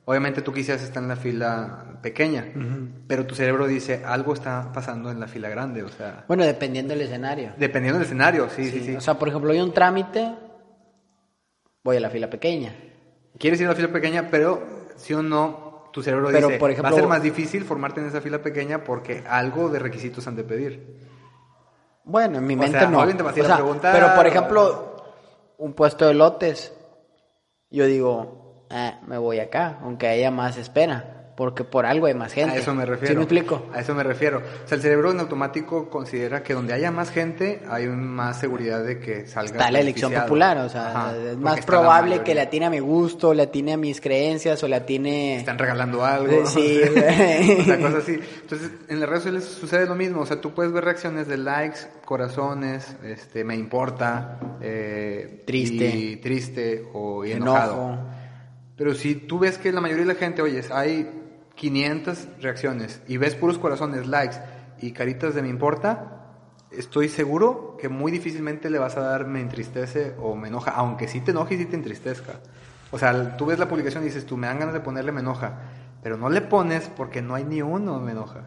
obviamente 0.09 0.41
tú 0.41 0.53
quisieras 0.53 0.81
estar 0.83 1.03
en 1.03 1.09
la 1.09 1.17
fila 1.17 1.99
pequeña, 2.01 2.45
pero 3.07 3.25
tu 3.27 3.35
cerebro 3.35 3.67
dice 3.67 4.03
algo 4.05 4.33
está 4.33 4.71
pasando 4.71 5.11
en 5.11 5.19
la 5.19 5.27
fila 5.27 5.49
grande, 5.49 5.83
o 5.83 5.89
sea, 5.89 6.23
Bueno, 6.29 6.45
dependiendo 6.45 6.93
del 6.93 7.01
escenario. 7.01 7.51
dependiendo 7.57 7.99
del 7.99 8.05
escenario, 8.05 8.49
sí, 8.49 8.63
sí, 8.65 8.71
Sí, 8.79 8.85
sí. 8.85 8.95
O 8.95 9.01
sea, 9.01 9.15
por 9.19 9.27
ejemplo, 9.27 9.51
hay 9.51 9.59
un 9.59 9.73
trámite, 9.73 10.33
voy 11.83 11.97
a 11.97 11.99
la 11.99 12.09
fila 12.09 12.29
pequeña. 12.29 12.73
Quieres 13.37 13.59
ir 13.59 13.67
a 13.67 13.71
la 13.71 13.75
fila 13.75 13.91
pequeña, 13.91 14.29
pero 14.31 14.63
si 14.95 15.13
o 15.13 15.21
no, 15.21 15.89
tu 15.91 16.01
cerebro 16.01 16.29
Pero, 16.31 16.47
dice, 16.47 16.59
por 16.59 16.69
va 16.85 16.89
a 16.89 16.93
ser 16.93 17.07
más 17.07 17.21
difícil 17.21 17.65
formarte 17.65 17.99
en 17.99 18.07
esa 18.07 18.21
fila 18.21 18.41
pequeña 18.41 18.83
porque 18.85 19.23
algo 19.27 19.69
de 19.69 19.79
requisitos 19.79 20.25
han 20.27 20.35
de 20.37 20.43
pedir. 20.45 21.05
Bueno, 22.05 22.37
en 22.37 22.47
mi 22.47 22.55
O 22.55 22.59
mente 22.59 22.79
sea, 22.79 22.87
no. 22.89 23.01
alguien 23.01 23.17
te 23.17 23.23
va 23.23 23.31
a 23.31 23.33
ir 23.33 23.39
a 23.41 23.43
O 23.43 23.45
sea, 23.47 23.55
preguntar, 23.57 23.93
pero, 23.93 24.15
por 24.15 24.25
o- 24.25 24.29
ejemplo, 24.29 24.95
un 25.57 25.73
puesto 25.73 26.07
de 26.07 26.13
lotes, 26.13 26.73
yo 27.69 27.85
digo, 27.85 28.46
ah, 28.69 28.99
me 29.07 29.17
voy 29.17 29.39
acá, 29.39 29.79
aunque 29.81 30.07
haya 30.07 30.31
más 30.31 30.57
espera, 30.57 31.17
porque 31.37 31.63
por 31.63 31.85
algo 31.85 32.07
hay 32.07 32.15
más 32.15 32.33
gente. 32.33 32.55
A 32.55 32.57
eso 32.57 32.73
me 32.73 32.83
refiero. 32.83 33.13
¿Sí 33.13 33.15
me 33.15 33.21
explico? 33.21 33.67
A 33.71 33.79
eso 33.79 33.93
me 33.93 34.01
refiero. 34.01 34.39
O 34.39 34.67
sea, 34.67 34.75
el 34.75 34.81
cerebro 34.81 35.11
en 35.11 35.19
automático 35.19 35.87
considera 35.87 36.41
que 36.41 36.55
donde 36.55 36.73
haya 36.73 36.89
más 36.89 37.11
gente 37.11 37.61
hay 37.69 37.85
más 37.85 38.39
seguridad 38.39 38.83
de 38.83 38.99
que 38.99 39.27
salga. 39.27 39.51
Está 39.51 39.69
la 39.69 39.79
elección 39.79 40.11
popular, 40.11 40.57
o 40.57 40.67
sea, 40.67 40.89
Ajá, 40.89 41.15
es 41.15 41.37
más 41.37 41.59
la 41.59 41.65
probable 41.67 42.23
que 42.23 42.33
le 42.33 42.41
atine 42.41 42.65
a 42.65 42.69
mi 42.71 42.79
gusto, 42.79 43.35
le 43.35 43.43
atine 43.43 43.73
a 43.73 43.77
mis 43.77 44.01
creencias 44.01 44.63
o 44.63 44.67
le 44.67 44.77
atine... 44.77 45.35
Están 45.35 45.59
regalando 45.59 46.03
algo. 46.03 46.47
Sí, 46.47 46.81
o 46.89 47.63
sea, 47.65 47.77
cosas 47.81 48.01
así. 48.01 48.19
Entonces, 48.41 48.71
en 48.89 48.99
las 48.99 49.07
redes 49.07 49.21
sociales 49.21 49.43
sucede 49.45 49.85
lo 49.85 49.93
mismo. 49.93 50.21
O 50.21 50.25
sea, 50.25 50.41
tú 50.41 50.55
puedes 50.55 50.71
ver 50.71 50.85
reacciones 50.85 51.27
de 51.27 51.37
likes, 51.37 51.81
corazones, 52.03 52.95
este, 53.03 53.43
me 53.43 53.53
importa, 53.53 54.39
eh, 54.59 55.43
Triste. 55.45 55.85
y 55.85 56.15
triste 56.15 56.83
o 56.93 57.23
y 57.23 57.33
enojado. 57.33 57.73
enojo. 57.73 58.16
Pero 58.77 58.93
si 58.93 59.15
tú 59.15 59.39
ves 59.39 59.57
que 59.57 59.71
la 59.71 59.81
mayoría 59.81 60.05
de 60.05 60.13
la 60.13 60.19
gente, 60.19 60.41
oyes, 60.41 60.71
hay 60.71 61.09
500 61.55 62.27
reacciones 62.39 63.01
y 63.07 63.17
ves 63.17 63.35
puros 63.35 63.57
corazones, 63.57 64.05
likes 64.07 64.37
y 64.79 64.91
caritas 64.91 65.33
de 65.33 65.41
me 65.41 65.49
importa, 65.49 66.35
estoy 66.69 67.09
seguro 67.09 67.75
que 67.79 67.89
muy 67.89 68.11
difícilmente 68.11 68.69
le 68.69 68.77
vas 68.77 68.95
a 68.95 69.01
dar 69.01 69.25
me 69.25 69.41
entristece 69.41 70.13
o 70.19 70.35
me 70.35 70.49
enoja, 70.49 70.71
aunque 70.71 71.07
sí 71.07 71.21
te 71.21 71.31
enoje 71.31 71.55
y 71.55 71.57
sí 71.57 71.65
te 71.65 71.75
entristezca. 71.75 72.33
O 72.91 72.99
sea, 72.99 73.35
tú 73.35 73.47
ves 73.47 73.57
la 73.57 73.67
publicación 73.67 74.03
y 74.03 74.07
dices, 74.07 74.27
tú 74.27 74.37
me 74.37 74.47
dan 74.47 74.59
ganas 74.59 74.75
de 74.75 74.79
ponerle 74.79 75.11
me 75.11 75.21
enoja, 75.21 75.59
pero 76.03 76.15
no 76.15 76.29
le 76.29 76.41
pones 76.41 76.87
porque 76.95 77.23
no 77.23 77.33
hay 77.33 77.43
ni 77.43 77.63
uno 77.63 77.99
me 77.99 78.11
enoja. 78.11 78.43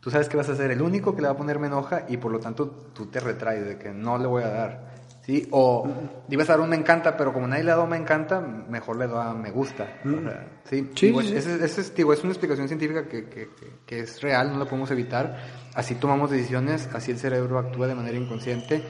Tú 0.00 0.10
sabes 0.10 0.28
que 0.28 0.36
vas 0.36 0.48
a 0.48 0.56
ser 0.56 0.72
el 0.72 0.82
único 0.82 1.14
que 1.14 1.22
le 1.22 1.28
va 1.28 1.34
a 1.34 1.36
poner 1.36 1.60
me 1.60 1.68
enoja 1.68 2.04
y 2.08 2.16
por 2.16 2.32
lo 2.32 2.40
tanto 2.40 2.66
tú 2.68 3.06
te 3.06 3.20
retraes 3.20 3.64
de 3.64 3.78
que 3.78 3.92
no 3.92 4.18
le 4.18 4.26
voy 4.26 4.42
a 4.42 4.48
dar. 4.48 4.91
¿Sí? 5.22 5.46
O 5.52 5.88
ibas 6.28 6.48
a 6.50 6.54
dar 6.54 6.60
un 6.62 6.68
me 6.70 6.74
encanta, 6.76 7.16
pero 7.16 7.32
como 7.32 7.46
nadie 7.46 7.62
le 7.62 7.70
ha 7.70 7.76
dado 7.76 7.86
me 7.86 7.96
encanta, 7.96 8.40
mejor 8.40 8.96
le 8.96 9.06
da 9.06 9.32
me 9.34 9.52
gusta. 9.52 10.00
O 10.04 10.20
sea, 10.20 10.48
¿sí? 10.64 10.90
Sí, 10.96 11.06
Digo, 11.06 11.20
sí, 11.22 11.28
sí. 11.28 11.34
ese- 11.36 11.64
ese 11.64 11.80
es, 11.80 11.94
digo, 11.94 12.12
es 12.12 12.24
una 12.24 12.32
explicación 12.32 12.66
científica 12.66 13.06
que, 13.06 13.26
que- 13.28 13.48
que- 13.54 13.72
que 13.86 14.00
es 14.00 14.20
real, 14.20 14.50
no 14.52 14.58
la 14.58 14.64
podemos 14.64 14.90
evitar. 14.90 15.38
Así 15.74 15.94
tomamos 15.94 16.30
decisiones, 16.32 16.88
así 16.92 17.12
el 17.12 17.18
cerebro 17.18 17.58
actúa 17.58 17.86
de 17.86 17.94
manera 17.94 18.16
inconsciente. 18.18 18.82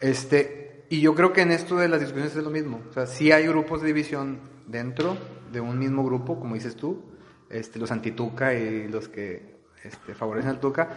Este, 0.00 0.84
y 0.90 1.00
yo 1.00 1.14
creo 1.14 1.32
que 1.32 1.40
en 1.42 1.50
esto 1.52 1.76
de 1.76 1.88
las 1.88 2.00
discusiones 2.00 2.36
es 2.36 2.44
lo 2.44 2.50
mismo. 2.50 2.80
O 2.90 2.92
sea, 2.92 3.06
sí 3.06 3.32
hay 3.32 3.46
grupos 3.46 3.80
de 3.80 3.86
división 3.88 4.40
dentro 4.66 5.16
de 5.52 5.60
un 5.60 5.78
mismo 5.78 6.04
grupo, 6.04 6.38
como 6.38 6.54
dices 6.54 6.76
tú, 6.76 7.02
este, 7.48 7.78
los 7.78 7.90
antituca 7.90 8.52
y 8.54 8.88
los 8.88 9.08
que 9.08 9.56
este, 9.84 10.14
favorecen 10.14 10.50
al 10.50 10.60
Tuca, 10.60 10.88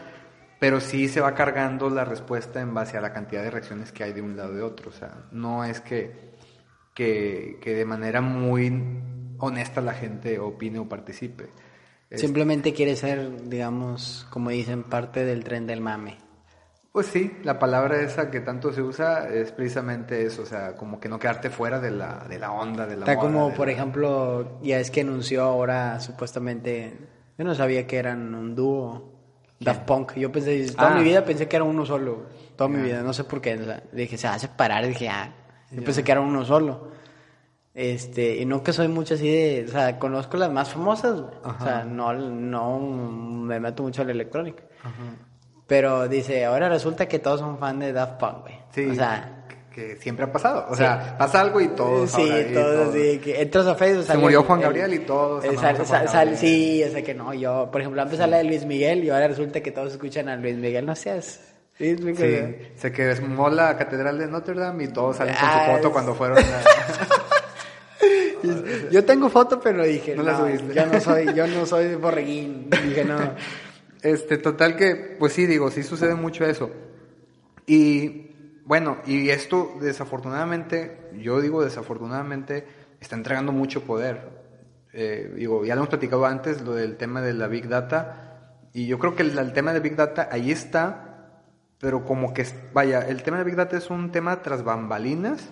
pero 0.59 0.79
sí 0.81 1.07
se 1.07 1.21
va 1.21 1.35
cargando 1.35 1.89
la 1.89 2.05
respuesta 2.05 2.61
en 2.61 2.73
base 2.73 2.97
a 2.97 3.01
la 3.01 3.13
cantidad 3.13 3.43
de 3.43 3.51
reacciones 3.51 3.91
que 3.91 4.03
hay 4.03 4.13
de 4.13 4.21
un 4.21 4.35
lado 4.37 4.53
y 4.53 4.57
de 4.57 4.61
otro. 4.63 4.89
O 4.89 4.93
sea, 4.93 5.25
no 5.31 5.63
es 5.63 5.81
que, 5.81 6.31
que, 6.93 7.59
que 7.61 7.73
de 7.75 7.85
manera 7.85 8.21
muy 8.21 9.01
honesta 9.39 9.81
la 9.81 9.93
gente 9.93 10.39
opine 10.39 10.79
o 10.79 10.89
participe. 10.89 11.49
Simplemente 12.13 12.73
quiere 12.73 12.95
ser, 12.95 13.47
digamos, 13.49 14.27
como 14.31 14.49
dicen, 14.49 14.83
parte 14.83 15.23
del 15.25 15.43
tren 15.43 15.67
del 15.67 15.81
mame. 15.81 16.17
Pues 16.91 17.05
sí, 17.07 17.31
la 17.43 17.59
palabra 17.59 18.01
esa 18.01 18.31
que 18.31 18.39
tanto 18.41 18.73
se 18.73 18.81
usa 18.81 19.29
es 19.29 19.51
precisamente 19.51 20.25
eso, 20.25 20.41
o 20.41 20.45
sea, 20.45 20.75
como 20.75 20.99
que 20.99 21.07
no 21.07 21.19
quedarte 21.19 21.49
fuera 21.51 21.79
de 21.79 21.91
la, 21.91 22.25
de 22.27 22.39
la 22.39 22.51
onda, 22.51 22.87
de 22.87 22.97
la 22.97 23.05
Está 23.05 23.15
moda, 23.15 23.21
como, 23.21 23.53
por 23.53 23.67
la- 23.67 23.73
ejemplo, 23.73 24.59
ya 24.63 24.79
es 24.79 24.89
que 24.91 25.01
anunció 25.01 25.43
ahora 25.43 25.99
supuestamente. 25.99 26.97
Yo 27.37 27.45
no 27.45 27.53
sabía 27.55 27.85
que 27.87 27.97
eran 27.97 28.33
un 28.35 28.55
dúo. 28.55 29.18
Daft 29.59 29.81
Punk. 29.85 30.15
Yo 30.15 30.31
pensé, 30.31 30.71
toda 30.71 30.91
Ah. 30.93 30.95
mi 30.97 31.03
vida 31.03 31.23
pensé 31.25 31.47
que 31.47 31.55
era 31.55 31.65
uno 31.65 31.85
solo. 31.85 32.23
Toda 32.55 32.69
mi 32.69 32.81
vida, 32.81 33.01
no 33.03 33.13
sé 33.13 33.23
por 33.25 33.41
qué. 33.41 33.55
o 33.55 33.65
sea, 33.65 33.83
dije, 33.91 34.17
se 34.17 34.27
va 34.27 34.33
a 34.35 34.39
separar. 34.39 34.85
Dije, 34.87 35.09
ah. 35.09 35.31
Yo 35.71 35.83
pensé 35.83 36.03
que 36.03 36.11
era 36.11 36.21
uno 36.21 36.43
solo. 36.45 36.89
Este, 37.73 38.37
y 38.37 38.45
no 38.45 38.63
que 38.63 38.73
soy 38.73 38.87
mucho 38.87 39.13
así 39.13 39.29
de. 39.29 39.65
O 39.67 39.71
sea, 39.71 39.99
conozco 39.99 40.37
las 40.37 40.51
más 40.51 40.69
famosas. 40.69 41.21
güey. 41.21 41.33
O 41.43 41.63
sea, 41.63 41.83
no, 41.85 42.13
no 42.13 42.79
me 42.79 43.59
meto 43.59 43.83
mucho 43.83 44.01
a 44.01 44.05
la 44.05 44.11
electrónica. 44.11 44.63
Pero 45.67 46.07
dice, 46.07 46.45
ahora 46.45 46.67
resulta 46.67 47.07
que 47.07 47.19
todos 47.19 47.39
son 47.41 47.59
fan 47.59 47.79
de 47.79 47.93
Daft 47.93 48.19
Punk, 48.19 48.41
güey. 48.41 48.55
Sí, 48.71 48.87
O 48.87 48.95
sea, 48.95 49.38
que, 49.79 49.95
siempre 49.97 50.25
ha 50.25 50.31
pasado, 50.31 50.67
o 50.69 50.75
sea, 50.75 51.15
pasa 51.17 51.39
algo 51.41 51.59
y 51.61 51.69
todos 51.69 52.11
sí, 52.11 52.21
ahora 52.21 52.53
todos, 52.53 52.75
todos. 52.75 52.93
sí, 52.95 53.19
que 53.23 53.41
entras 53.41 53.65
a 53.67 53.75
Facebook. 53.75 54.05
sale 54.05 54.19
murió 54.19 54.39
el- 54.41 54.45
Juan 54.45 54.59
el- 54.59 54.63
Gabriel 54.65 54.93
y 54.93 54.99
todos 54.99 55.43
amamos 55.45 55.87
sal- 55.87 56.07
sal- 56.09 56.37
sí, 56.37 56.83
o 56.87 56.91
sea 56.91 57.01
que 57.01 57.13
no, 57.13 57.33
yo, 57.33 57.69
por 57.71 57.81
ejemplo, 57.81 58.01
antes 58.01 58.19
la 58.19 58.37
de 58.37 58.43
Luis 58.43 58.65
Miguel 58.65 59.03
y 59.03 59.09
ahora 59.09 59.27
resulta 59.27 59.61
que 59.61 59.71
todos 59.71 59.93
escuchan 59.93 60.27
a 60.29 60.35
Luis 60.35 60.55
Miguel, 60.57 60.85
no 60.85 60.95
seas. 60.95 61.41
Sí, 61.77 61.95
Sí, 61.97 62.55
se 62.75 62.91
quemó 62.91 63.49
la 63.49 63.77
catedral 63.77 64.19
de 64.19 64.27
Notre 64.27 64.53
Dame 64.53 64.83
y 64.83 64.87
todos 64.89 65.15
salen 65.15 65.33
con 65.35 65.43
Ah, 65.45 65.63
su 65.65 65.71
foto 65.75 65.87
es- 65.87 65.93
cuando 65.93 66.13
fueron 66.15 66.37
a... 66.39 66.43
Yo 68.91 69.03
tengo 69.05 69.29
foto, 69.29 69.59
pero 69.59 69.83
dije, 69.85 70.15
No 70.15 70.23
no, 70.23 70.31
la 70.31 70.37
subiste. 70.37 70.73
yo 70.73 70.85
no 70.85 70.99
soy, 71.01 71.33
yo 71.33 71.47
no 71.47 71.65
soy 71.65 71.95
borreguín. 71.95 72.69
Dije, 72.69 73.03
no. 73.03 73.17
Este, 74.01 74.37
total 74.37 74.75
que, 74.77 75.15
pues 75.19 75.33
sí, 75.33 75.45
digo, 75.45 75.69
sí 75.71 75.83
sucede 75.83 76.15
mucho 76.15 76.45
eso. 76.45 76.69
Y 77.67 78.28
bueno, 78.69 78.97
y 79.07 79.29
esto 79.31 79.71
desafortunadamente, 79.81 81.09
yo 81.17 81.41
digo 81.41 81.63
desafortunadamente, 81.63 82.67
está 82.99 83.15
entregando 83.15 83.51
mucho 83.51 83.81
poder. 83.83 84.29
Eh, 84.93 85.33
digo, 85.35 85.65
ya 85.65 85.73
lo 85.73 85.79
hemos 85.81 85.89
platicado 85.89 86.23
antes, 86.27 86.61
lo 86.61 86.75
del 86.75 86.95
tema 86.95 87.19
de 87.23 87.33
la 87.33 87.47
Big 87.47 87.67
Data, 87.67 88.51
y 88.71 88.85
yo 88.85 88.99
creo 88.99 89.15
que 89.15 89.23
el, 89.23 89.35
el 89.39 89.53
tema 89.53 89.73
de 89.73 89.79
Big 89.79 89.95
Data 89.95 90.29
ahí 90.31 90.51
está, 90.51 91.31
pero 91.79 92.05
como 92.05 92.31
que, 92.31 92.43
es- 92.43 92.53
vaya, 92.71 92.99
el 93.07 93.23
tema 93.23 93.39
de 93.39 93.43
Big 93.45 93.55
Data 93.55 93.75
es 93.75 93.89
un 93.89 94.11
tema 94.11 94.43
tras 94.43 94.63
bambalinas 94.63 95.49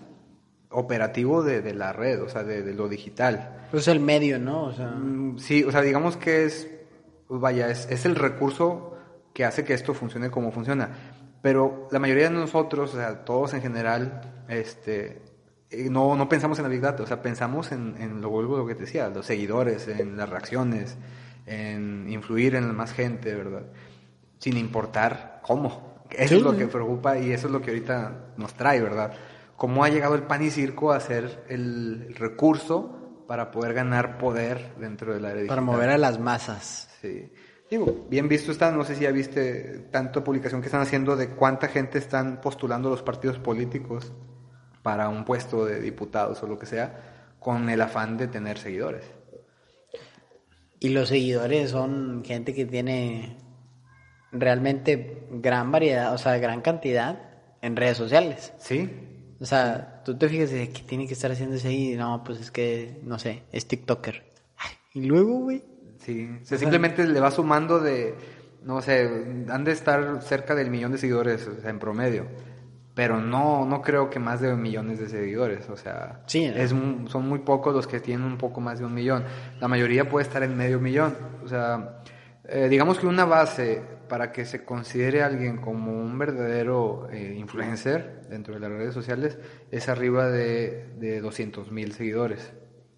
operativo 0.70 1.42
de, 1.42 1.62
de 1.62 1.74
la 1.74 1.94
red, 1.94 2.22
o 2.22 2.30
sea, 2.30 2.44
de, 2.44 2.62
de 2.62 2.74
lo 2.76 2.88
digital. 2.88 3.66
Pues 3.72 3.88
el 3.88 4.00
medio, 4.00 4.38
¿no? 4.38 4.66
O 4.66 4.74
sea, 4.74 4.88
Mm, 4.92 5.40
Sí, 5.40 5.64
o 5.64 5.72
sea, 5.72 5.82
digamos 5.82 6.18
que 6.18 6.46
es, 6.46 6.68
vaya, 7.30 7.70
es, 7.72 7.88
es 7.90 8.06
el 8.06 8.16
recurso 8.16 8.94
que 9.34 9.44
hace 9.46 9.64
que 9.64 9.74
esto 9.74 9.94
funcione 9.94 10.30
como 10.30 10.52
funciona. 10.52 10.90
Pero 11.42 11.88
la 11.92 12.00
mayoría 12.00 12.26
de 12.26 12.36
nosotros, 12.36 12.94
o 12.94 12.98
sea, 12.98 13.24
todos 13.24 13.54
en 13.54 13.62
general, 13.62 14.44
este, 14.48 15.22
eh, 15.70 15.90
no, 15.90 16.16
no 16.16 16.30
pensamos 16.30 16.58
en 16.60 16.64
la 16.64 16.70
Big 16.70 16.82
Data, 16.82 17.04
o 17.04 17.08
sea, 17.08 17.22
pensamos 17.22 17.72
en, 17.72 17.96
en 18.00 18.22
lo 18.22 18.42
lo 18.42 18.66
que 18.66 18.76
te 18.76 18.82
decía, 18.82 19.10
los 19.10 19.26
seguidores, 19.26 19.88
en 19.88 20.18
las 20.18 20.30
reacciones, 20.30 20.98
en 21.46 22.08
influir 22.10 22.56
en 22.56 22.74
más 22.76 22.94
gente, 22.94 23.34
¿verdad? 23.34 23.64
Sin 24.40 24.58
importar 24.58 25.42
cómo. 25.44 25.98
Eso 26.10 26.30
Sí, 26.30 26.36
es 26.36 26.42
lo 26.42 26.56
que 26.56 26.68
preocupa 26.68 27.18
y 27.18 27.32
eso 27.32 27.48
es 27.48 27.54
lo 27.54 27.62
que 27.62 27.72
ahorita 27.72 28.34
nos 28.38 28.54
trae, 28.54 28.82
¿verdad? 28.82 29.14
Cómo 29.56 29.84
ha 29.84 29.90
llegado 29.90 30.16
el 30.16 30.24
pan 30.24 30.44
y 30.44 30.52
circo 30.52 30.92
a 30.92 31.00
ser 31.00 31.44
el, 31.50 32.16
recurso 32.16 33.24
para 33.28 33.52
poder 33.52 33.74
ganar 33.74 34.18
poder 34.18 34.74
dentro 34.80 35.14
del 35.14 35.26
área 35.26 35.48
para 35.48 35.62
digital. 35.62 35.64
mover 35.64 35.90
a 35.90 35.98
las 35.98 36.20
masas. 36.20 36.90
Sí. 37.02 37.30
Digo, 37.70 38.06
bien 38.10 38.30
visto 38.30 38.52
está, 38.52 38.72
no 38.72 38.86
sé 38.86 38.96
si 38.96 39.04
ya 39.04 39.12
viste 39.12 39.88
tanta 39.92 40.24
publicación 40.24 40.62
que 40.62 40.68
están 40.68 40.82
haciendo 40.82 41.18
de 41.18 41.30
cuánta 41.30 41.68
gente 41.68 41.98
están 41.98 42.40
postulando 42.40 42.90
los 42.90 43.04
partidos 43.04 43.40
políticos 43.40 44.14
para 44.84 45.10
un 45.10 45.26
puesto 45.26 45.66
de 45.66 45.82
diputados 45.82 46.42
o 46.44 46.48
lo 46.48 46.58
que 46.58 46.66
sea, 46.66 47.36
con 47.40 47.70
el 47.70 47.82
afán 47.82 48.18
de 48.18 48.28
tener 48.28 48.58
seguidores. 48.58 49.04
Y 50.80 50.90
los 50.90 51.10
seguidores 51.10 51.72
son 51.72 52.24
gente 52.24 52.54
que 52.54 52.66
tiene 52.66 53.38
realmente 54.32 55.28
gran 55.32 55.72
variedad, 55.72 56.14
o 56.14 56.18
sea, 56.18 56.38
gran 56.38 56.62
cantidad 56.62 57.20
en 57.62 57.76
redes 57.76 57.98
sociales. 57.98 58.54
¿Sí? 58.60 58.90
O 59.40 59.46
sea, 59.46 60.02
tú 60.06 60.18
te 60.18 60.30
fijas 60.30 60.52
de 60.52 60.70
que 60.70 60.82
tiene 60.84 61.06
que 61.06 61.14
estar 61.14 61.32
haciendo 61.32 61.56
ese 61.56 61.72
y 61.72 61.96
no, 61.96 62.24
pues 62.24 62.40
es 62.40 62.52
que, 62.52 63.00
no 63.04 63.20
sé, 63.20 63.44
es 63.52 63.68
TikToker. 63.68 64.24
Ay, 64.58 64.72
Y 64.94 65.02
luego, 65.06 65.40
güey. 65.40 65.64
Sí. 66.00 66.30
O 66.42 66.46
sea, 66.46 66.58
simplemente 66.58 67.06
le 67.06 67.20
va 67.20 67.32
sumando 67.32 67.80
de, 67.80 68.16
no 68.64 68.82
sé, 68.82 69.10
han 69.50 69.64
de 69.64 69.72
estar 69.72 70.22
cerca 70.22 70.56
del 70.56 70.70
millón 70.70 70.92
de 70.92 70.98
seguidores 70.98 71.48
o 71.48 71.60
sea, 71.60 71.70
en 71.70 71.80
promedio. 71.80 72.28
Pero 72.94 73.22
no, 73.22 73.64
no 73.66 73.82
creo 73.84 74.10
que 74.10 74.20
más 74.20 74.42
de 74.42 74.56
millones 74.56 75.00
de 75.00 75.08
seguidores. 75.08 75.70
O 75.70 75.78
sea, 75.78 76.24
es, 76.34 76.70
son 76.72 77.30
muy 77.30 77.40
pocos 77.40 77.74
los 77.76 77.86
que 77.86 78.00
tienen 78.00 78.26
un 78.26 78.38
poco 78.40 78.60
más 78.60 78.80
de 78.80 78.86
un 78.86 78.94
millón. 78.94 79.24
La 79.60 79.68
mayoría 79.68 80.10
puede 80.10 80.26
estar 80.26 80.42
en 80.42 80.58
medio 80.58 80.80
millón. 80.80 81.16
O 81.44 81.48
sea, 81.48 82.02
eh, 82.46 82.68
digamos 82.70 82.98
que 82.98 83.06
una 83.06 83.26
base 83.26 83.84
para 84.10 84.32
que 84.32 84.46
se 84.46 84.66
considere 84.66 85.22
a 85.22 85.28
alguien 85.28 85.58
como 85.58 85.92
un 85.92 86.18
verdadero 86.18 87.08
eh, 87.12 87.36
influencer 87.38 88.22
dentro 88.30 88.56
de 88.56 88.62
las 88.62 88.72
redes 88.72 88.94
sociales 88.94 89.38
es 89.70 89.90
arriba 89.90 90.28
de, 90.30 90.90
de 90.98 91.22
200 91.22 91.72
mil 91.72 91.92
seguidores. 91.94 92.52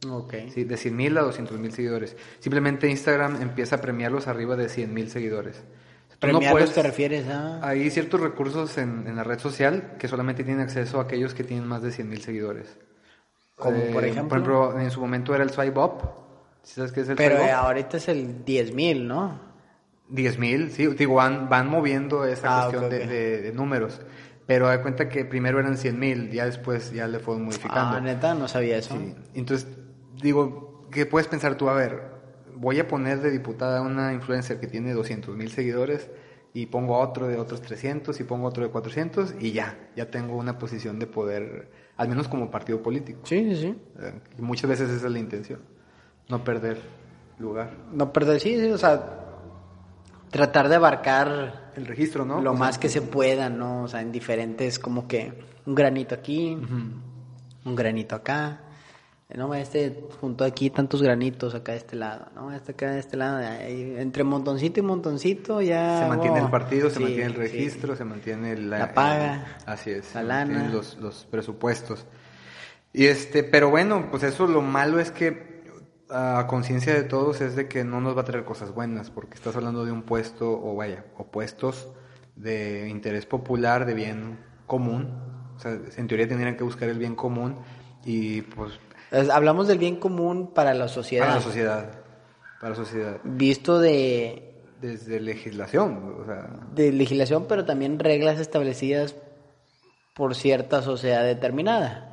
Ok. 0.07 0.33
Sí, 0.53 0.63
de 0.63 0.77
100 0.77 0.95
mil 0.95 1.17
a 1.17 1.21
200 1.21 1.57
mil 1.59 1.71
seguidores. 1.73 2.15
Simplemente 2.39 2.87
Instagram 2.89 3.41
empieza 3.41 3.77
a 3.77 3.81
premiarlos 3.81 4.27
arriba 4.27 4.55
de 4.55 4.69
100 4.69 4.93
mil 4.93 5.09
seguidores. 5.09 5.57
Tú 5.57 6.27
no 6.27 6.33
Premiarlos 6.39 6.51
puedes- 6.51 6.73
te 6.75 6.83
refieres 6.83 7.27
a... 7.29 7.65
Hay 7.67 7.89
ciertos 7.89 8.19
recursos 8.19 8.77
en, 8.77 9.05
en 9.07 9.15
la 9.15 9.23
red 9.23 9.39
social 9.39 9.95
que 9.99 10.07
solamente 10.07 10.43
tienen 10.43 10.61
acceso 10.63 10.99
a 10.99 11.03
aquellos 11.03 11.33
que 11.33 11.43
tienen 11.43 11.67
más 11.67 11.81
de 11.81 11.91
100 11.91 12.09
mil 12.09 12.21
seguidores. 12.21 12.77
Como, 13.55 13.77
Eh, 13.77 13.89
por 13.93 14.03
ejemplo? 14.05 14.29
Por 14.29 14.37
ejemplo, 14.37 14.79
en 14.81 14.91
su 14.91 14.99
momento 15.01 15.33
era 15.35 15.43
el 15.43 15.49
swipe 15.49 15.79
up. 15.79 16.01
¿Sí 16.63 16.75
¿Sabes 16.75 16.91
qué 16.91 17.01
es 17.01 17.09
el 17.09 17.15
Pero 17.15 17.35
swipe 17.37 17.49
eh, 17.49 17.53
up? 17.53 17.59
ahorita 17.65 17.97
es 17.97 18.07
el 18.09 18.45
10.000, 18.45 19.05
¿no? 19.05 19.39
10 20.09 20.39
mil, 20.39 20.71
sí. 20.71 20.87
Digo, 20.87 21.15
van, 21.15 21.47
van 21.49 21.69
moviendo 21.69 22.25
esa 22.25 22.47
Ah, 22.47 22.61
cuestión 22.63 22.85
ok, 22.85 22.89
de- 22.91 23.03
ok. 23.03 23.09
De, 23.09 23.41
de 23.41 23.51
números. 23.53 24.01
Pero 24.45 24.67
da 24.67 24.81
cuenta 24.81 25.07
que 25.07 25.23
primero 25.25 25.59
eran 25.59 25.77
100 25.77 25.99
mil, 25.99 26.31
ya 26.31 26.45
después 26.45 26.91
ya 26.91 27.07
le 27.07 27.19
fueron 27.19 27.45
modificando. 27.45 27.97
Ah, 27.97 28.01
neta, 28.01 28.33
no 28.33 28.47
sabía 28.47 28.77
eso. 28.77 28.97
Sí. 28.97 29.13
Entonces, 29.35 29.67
digo, 30.21 30.87
¿qué 30.91 31.05
puedes 31.05 31.27
pensar 31.27 31.55
tú? 31.55 31.69
A 31.69 31.73
ver, 31.73 32.01
voy 32.55 32.79
a 32.79 32.87
poner 32.87 33.21
de 33.21 33.31
diputada 33.31 33.79
a 33.79 33.81
una 33.81 34.13
influencer 34.13 34.59
que 34.59 34.67
tiene 34.67 34.93
200 34.93 35.35
mil 35.35 35.49
seguidores 35.51 36.09
y 36.53 36.65
pongo 36.65 36.95
a 36.95 37.07
otro 37.07 37.27
de 37.27 37.37
otros 37.37 37.61
300 37.61 38.19
y 38.19 38.23
pongo 38.23 38.47
otro 38.47 38.63
de 38.63 38.69
400 38.69 39.35
y 39.39 39.51
ya, 39.51 39.77
ya 39.95 40.09
tengo 40.09 40.35
una 40.35 40.57
posición 40.57 40.99
de 40.99 41.07
poder, 41.07 41.71
al 41.97 42.09
menos 42.09 42.27
como 42.27 42.49
partido 42.49 42.81
político. 42.81 43.21
Sí, 43.23 43.55
sí, 43.55 43.61
sí. 43.61 43.75
Eh, 43.99 44.13
y 44.37 44.41
muchas 44.41 44.69
veces 44.69 44.89
esa 44.89 45.07
es 45.07 45.11
la 45.11 45.19
intención, 45.19 45.61
no 46.27 46.43
perder 46.43 46.81
lugar. 47.37 47.71
No 47.93 48.11
perder, 48.11 48.39
sí, 48.39 48.59
sí, 48.59 48.69
o 48.71 48.77
sea, 48.77 49.19
tratar 50.29 50.69
de 50.69 50.75
abarcar 50.75 51.71
El 51.75 51.85
registro, 51.85 52.25
¿no? 52.25 52.41
lo 52.41 52.51
O 52.51 52.53
sea, 52.53 52.59
más 52.59 52.77
que 52.77 52.89
se 52.89 53.01
pueda, 53.01 53.49
¿no? 53.49 53.83
O 53.83 53.87
sea, 53.87 54.01
en 54.01 54.11
diferentes, 54.11 54.79
como 54.79 55.07
que 55.07 55.33
un 55.65 55.75
granito 55.75 56.15
aquí, 56.15 56.57
un 57.63 57.75
granito 57.75 58.15
acá. 58.15 58.63
No, 59.35 59.53
este 59.53 60.07
junto 60.19 60.43
aquí 60.43 60.71
tantos 60.71 61.03
granitos 61.03 61.53
acá 61.53 61.73
de 61.73 61.77
este 61.77 61.95
lado, 61.95 62.27
¿no? 62.33 62.51
Este 62.51 62.71
acá 62.71 62.91
de 62.91 62.99
este 62.99 63.15
lado, 63.15 63.39
entre 63.41 64.23
montoncito 64.23 64.79
y 64.79 64.83
montoncito 64.83 65.61
ya... 65.61 65.99
Se 65.99 66.07
mantiene 66.09 66.39
el 66.39 66.49
partido, 66.49 66.89
se 66.89 66.99
mantiene 66.99 67.25
el 67.27 67.33
sí. 67.33 67.37
registro, 67.37 67.95
se 67.95 68.05
mantiene 68.05 68.57
la, 68.57 68.79
La 68.79 68.93
paga, 68.93 69.35
el- 69.35 69.69
así 69.69 69.91
es, 69.91 70.15
la 70.15 70.23
lana. 70.23 70.69
Los, 70.69 70.97
los 70.97 71.25
presupuestos. 71.29 72.07
Y 72.91 73.05
este, 73.05 73.43
pero 73.43 73.69
bueno, 73.69 74.07
pues 74.09 74.23
eso 74.23 74.47
lo 74.47 74.63
malo 74.63 74.99
es 74.99 75.11
que 75.11 75.63
a 76.09 76.47
conciencia 76.47 76.95
de 76.95 77.03
todos 77.03 77.39
es 77.41 77.55
de 77.55 77.67
que 77.67 77.83
no 77.83 78.01
nos 78.01 78.17
va 78.17 78.21
a 78.21 78.25
traer 78.25 78.43
cosas 78.45 78.73
buenas, 78.73 79.11
porque 79.11 79.35
estás 79.35 79.55
hablando 79.55 79.85
de 79.85 79.91
un 79.91 80.01
puesto, 80.01 80.49
o 80.51 80.75
vaya, 80.75 81.05
o 81.17 81.27
puestos 81.27 81.87
de 82.35 82.89
interés 82.89 83.27
popular, 83.27 83.85
de 83.85 83.93
bien 83.93 84.39
común. 84.65 85.13
O 85.55 85.59
sea, 85.59 85.77
en 85.97 86.07
teoría 86.07 86.27
tendrían 86.27 86.57
que 86.57 86.63
buscar 86.63 86.89
el 86.89 86.97
bien 86.97 87.15
común 87.15 87.57
y 88.03 88.41
pues 88.41 88.71
Es- 88.73 88.79
Hablamos 89.11 89.67
del 89.67 89.77
bien 89.79 89.95
común 89.95 90.51
para 90.53 90.73
la 90.73 90.87
sociedad. 90.87 91.25
para 91.25 91.35
la 91.37 91.41
sociedad, 91.43 91.89
para 92.59 92.69
la 92.71 92.75
sociedad. 92.75 93.17
Visto 93.23 93.79
de, 93.79 94.61
Desde 94.81 95.19
legislación, 95.19 96.17
o 96.21 96.25
sea, 96.25 96.49
de 96.73 96.91
legislación, 96.91 97.45
pero 97.47 97.65
también 97.65 97.99
reglas 97.99 98.39
establecidas 98.39 99.15
por 100.13 100.35
cierta 100.35 100.81
sociedad 100.81 101.23
determinada. 101.23 102.05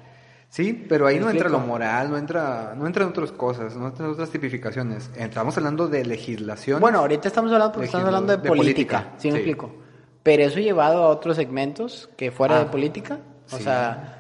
Sí, 0.49 0.73
pero 0.89 1.07
ahí 1.07 1.17
¿Me 1.17 1.23
no 1.23 1.31
entra 1.31 1.49
lo 1.49 1.59
moral, 1.59 2.09
no 2.09 2.17
entra, 2.17 2.73
no 2.77 2.87
entran 2.87 3.09
otras 3.09 3.33
cosas, 3.33 3.77
no 3.77 3.89
entran 3.89 4.09
otras 4.11 4.31
tipificaciones. 4.31 5.11
Estamos 5.17 5.57
hablando 5.59 5.89
de 5.89 6.05
legislación. 6.05 6.81
Bueno, 6.81 7.01
ahorita 7.01 7.29
estamos 7.29 7.53
hablando 7.53 7.73
porque 7.73 7.87
estamos 7.87 8.07
hablando 8.07 8.37
de, 8.37 8.43
de 8.43 8.49
política, 8.49 8.99
política, 9.01 9.19
¿sí 9.19 9.29
me 9.29 9.33
sí. 9.35 9.39
explico? 9.41 9.75
Pero 10.23 10.45
eso 10.45 10.59
llevado 10.61 11.03
a 11.03 11.09
otros 11.09 11.37
segmentos 11.37 12.09
que 12.17 12.31
fuera 12.31 12.57
Ah, 12.57 12.59
de 12.61 12.67
política, 12.67 13.19
o 13.51 13.57
sí. 13.59 13.65
sea, 13.65 14.16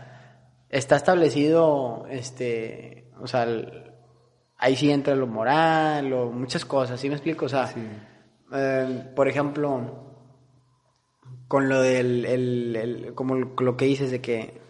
está 0.69 0.97
establecido, 0.97 2.07
este, 2.11 3.09
o 3.21 3.27
sea, 3.27 3.45
el- 3.45 3.93
ahí 4.59 4.75
sí 4.77 4.91
entra 4.91 5.15
lo 5.15 5.27
moral 5.27 6.13
o 6.13 6.31
muchas 6.31 6.65
cosas, 6.65 7.01
¿sí 7.01 7.09
me 7.09 7.15
explico? 7.15 7.47
O 7.47 7.49
sea, 7.49 7.67
Sí. 7.69 7.81
eh, 8.53 9.11
por 9.15 9.29
ejemplo, 9.29 10.03
con 11.49 11.69
lo 11.69 11.81
del, 11.81 12.25
el- 12.25 12.77
el- 12.77 13.15
como 13.15 13.37
lo 13.37 13.77
que 13.77 13.85
dices 13.85 14.11
de 14.11 14.21
que 14.21 14.61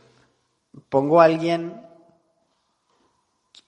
pongo 0.89 1.21
a 1.21 1.25
alguien 1.25 1.83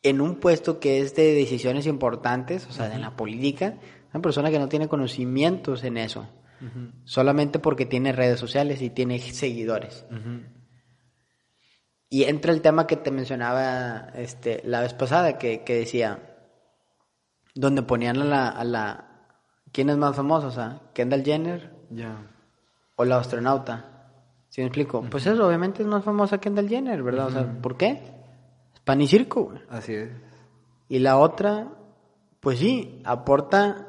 en 0.02 0.20
un 0.20 0.36
puesto 0.36 0.78
que 0.80 1.00
es 1.00 1.14
de 1.16 1.34
decisiones 1.34 1.86
importantes, 1.86 2.66
o 2.66 2.72
sea, 2.72 2.88
de 2.88 2.98
la 2.98 3.16
política, 3.16 3.74
una 4.12 4.22
persona 4.22 4.50
que 4.50 4.58
no 4.58 4.68
tiene 4.68 4.88
conocimientos 4.88 5.82
en 5.84 5.96
eso, 5.96 6.28
solamente 7.04 7.58
porque 7.58 7.86
tiene 7.86 8.12
redes 8.12 8.38
sociales 8.40 8.82
y 8.82 8.90
tiene 8.90 9.18
seguidores. 9.18 10.04
Y 12.10 12.24
entra 12.24 12.52
el 12.52 12.62
tema 12.62 12.86
que 12.86 12.96
te 12.96 13.10
mencionaba 13.10 14.08
este, 14.14 14.62
la 14.64 14.80
vez 14.80 14.94
pasada, 14.94 15.36
que, 15.36 15.62
que 15.62 15.74
decía, 15.74 16.36
donde 17.54 17.82
ponían 17.82 18.18
a 18.20 18.24
la, 18.24 18.48
a 18.48 18.64
la... 18.64 19.04
¿Quién 19.72 19.90
es 19.90 19.98
más 19.98 20.16
famoso? 20.16 20.46
O 20.46 20.50
sea, 20.50 20.80
Kendall 20.94 21.24
Jenner 21.24 21.70
o 22.96 23.04
la 23.04 23.18
astronauta. 23.18 24.12
¿Sí 24.48 24.62
me 24.62 24.68
explico? 24.68 25.02
Pues 25.10 25.26
eso, 25.26 25.46
obviamente 25.46 25.82
es 25.82 25.88
más 25.88 26.02
famosa 26.02 26.38
Kendall 26.38 26.68
Jenner, 26.68 27.02
¿verdad? 27.02 27.26
O 27.26 27.30
sea, 27.30 27.60
¿por 27.60 27.76
qué? 27.76 28.02
Es 28.74 28.80
pan 28.80 29.00
y 29.00 29.06
circo, 29.06 29.44
güey. 29.44 29.60
Así 29.68 29.94
es. 29.94 30.10
Y 30.88 31.00
la 31.00 31.18
otra, 31.18 31.68
pues 32.40 32.58
sí, 32.58 33.02
aporta 33.04 33.86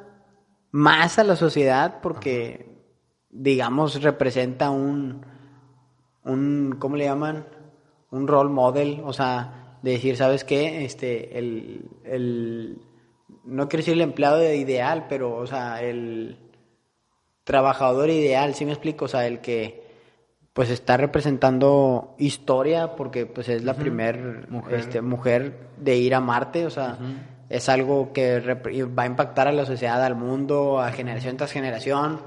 más 0.71 1.17
a 1.17 1.23
la 1.23 1.37
sociedad 1.37 2.01
porque, 2.01 2.83
digamos, 3.29 4.01
representa 4.03 4.69
un, 4.69 5.25
un, 6.23 6.75
¿cómo 6.77 6.97
le 6.97 7.05
llaman? 7.05 7.47
Un 8.11 8.27
role 8.27 8.49
model, 8.49 9.01
o 9.05 9.13
sea, 9.13 9.77
de 9.81 9.91
decir, 9.91 10.17
¿sabes 10.17 10.43
qué? 10.43 10.85
Este, 10.85 11.37
el, 11.37 11.89
el, 12.03 12.81
no 13.45 13.67
quiero 13.69 13.81
decir 13.81 13.93
el 13.93 14.01
empleado 14.01 14.41
ideal, 14.53 15.05
pero, 15.07 15.35
o 15.35 15.47
sea, 15.47 15.81
el 15.81 16.37
trabajador 17.43 18.09
ideal, 18.09 18.55
¿sí 18.55 18.65
me 18.65 18.71
explico? 18.71 19.05
O 19.05 19.07
sea, 19.07 19.25
el 19.27 19.39
que, 19.39 19.87
pues, 20.53 20.69
está 20.69 20.97
representando 20.97 22.15
historia 22.17 22.95
porque, 22.95 23.25
pues, 23.25 23.49
es 23.49 23.63
la 23.63 23.75
primer 23.75 24.47
Mujer. 24.49 24.79
este, 24.79 25.01
mujer 25.01 25.69
de 25.77 25.95
ir 25.97 26.15
a 26.15 26.19
Marte, 26.19 26.65
o 26.65 26.69
sea, 26.69 26.97
es 27.49 27.67
algo 27.69 28.13
que 28.13 28.39
va 28.39 29.03
a 29.03 29.07
impactar 29.07 29.47
a 29.47 29.51
la 29.51 29.65
sociedad, 29.65 30.03
al 30.03 30.15
mundo, 30.15 30.79
a 30.79 30.91
generación 30.91 31.37
tras 31.37 31.51
generación. 31.51 32.21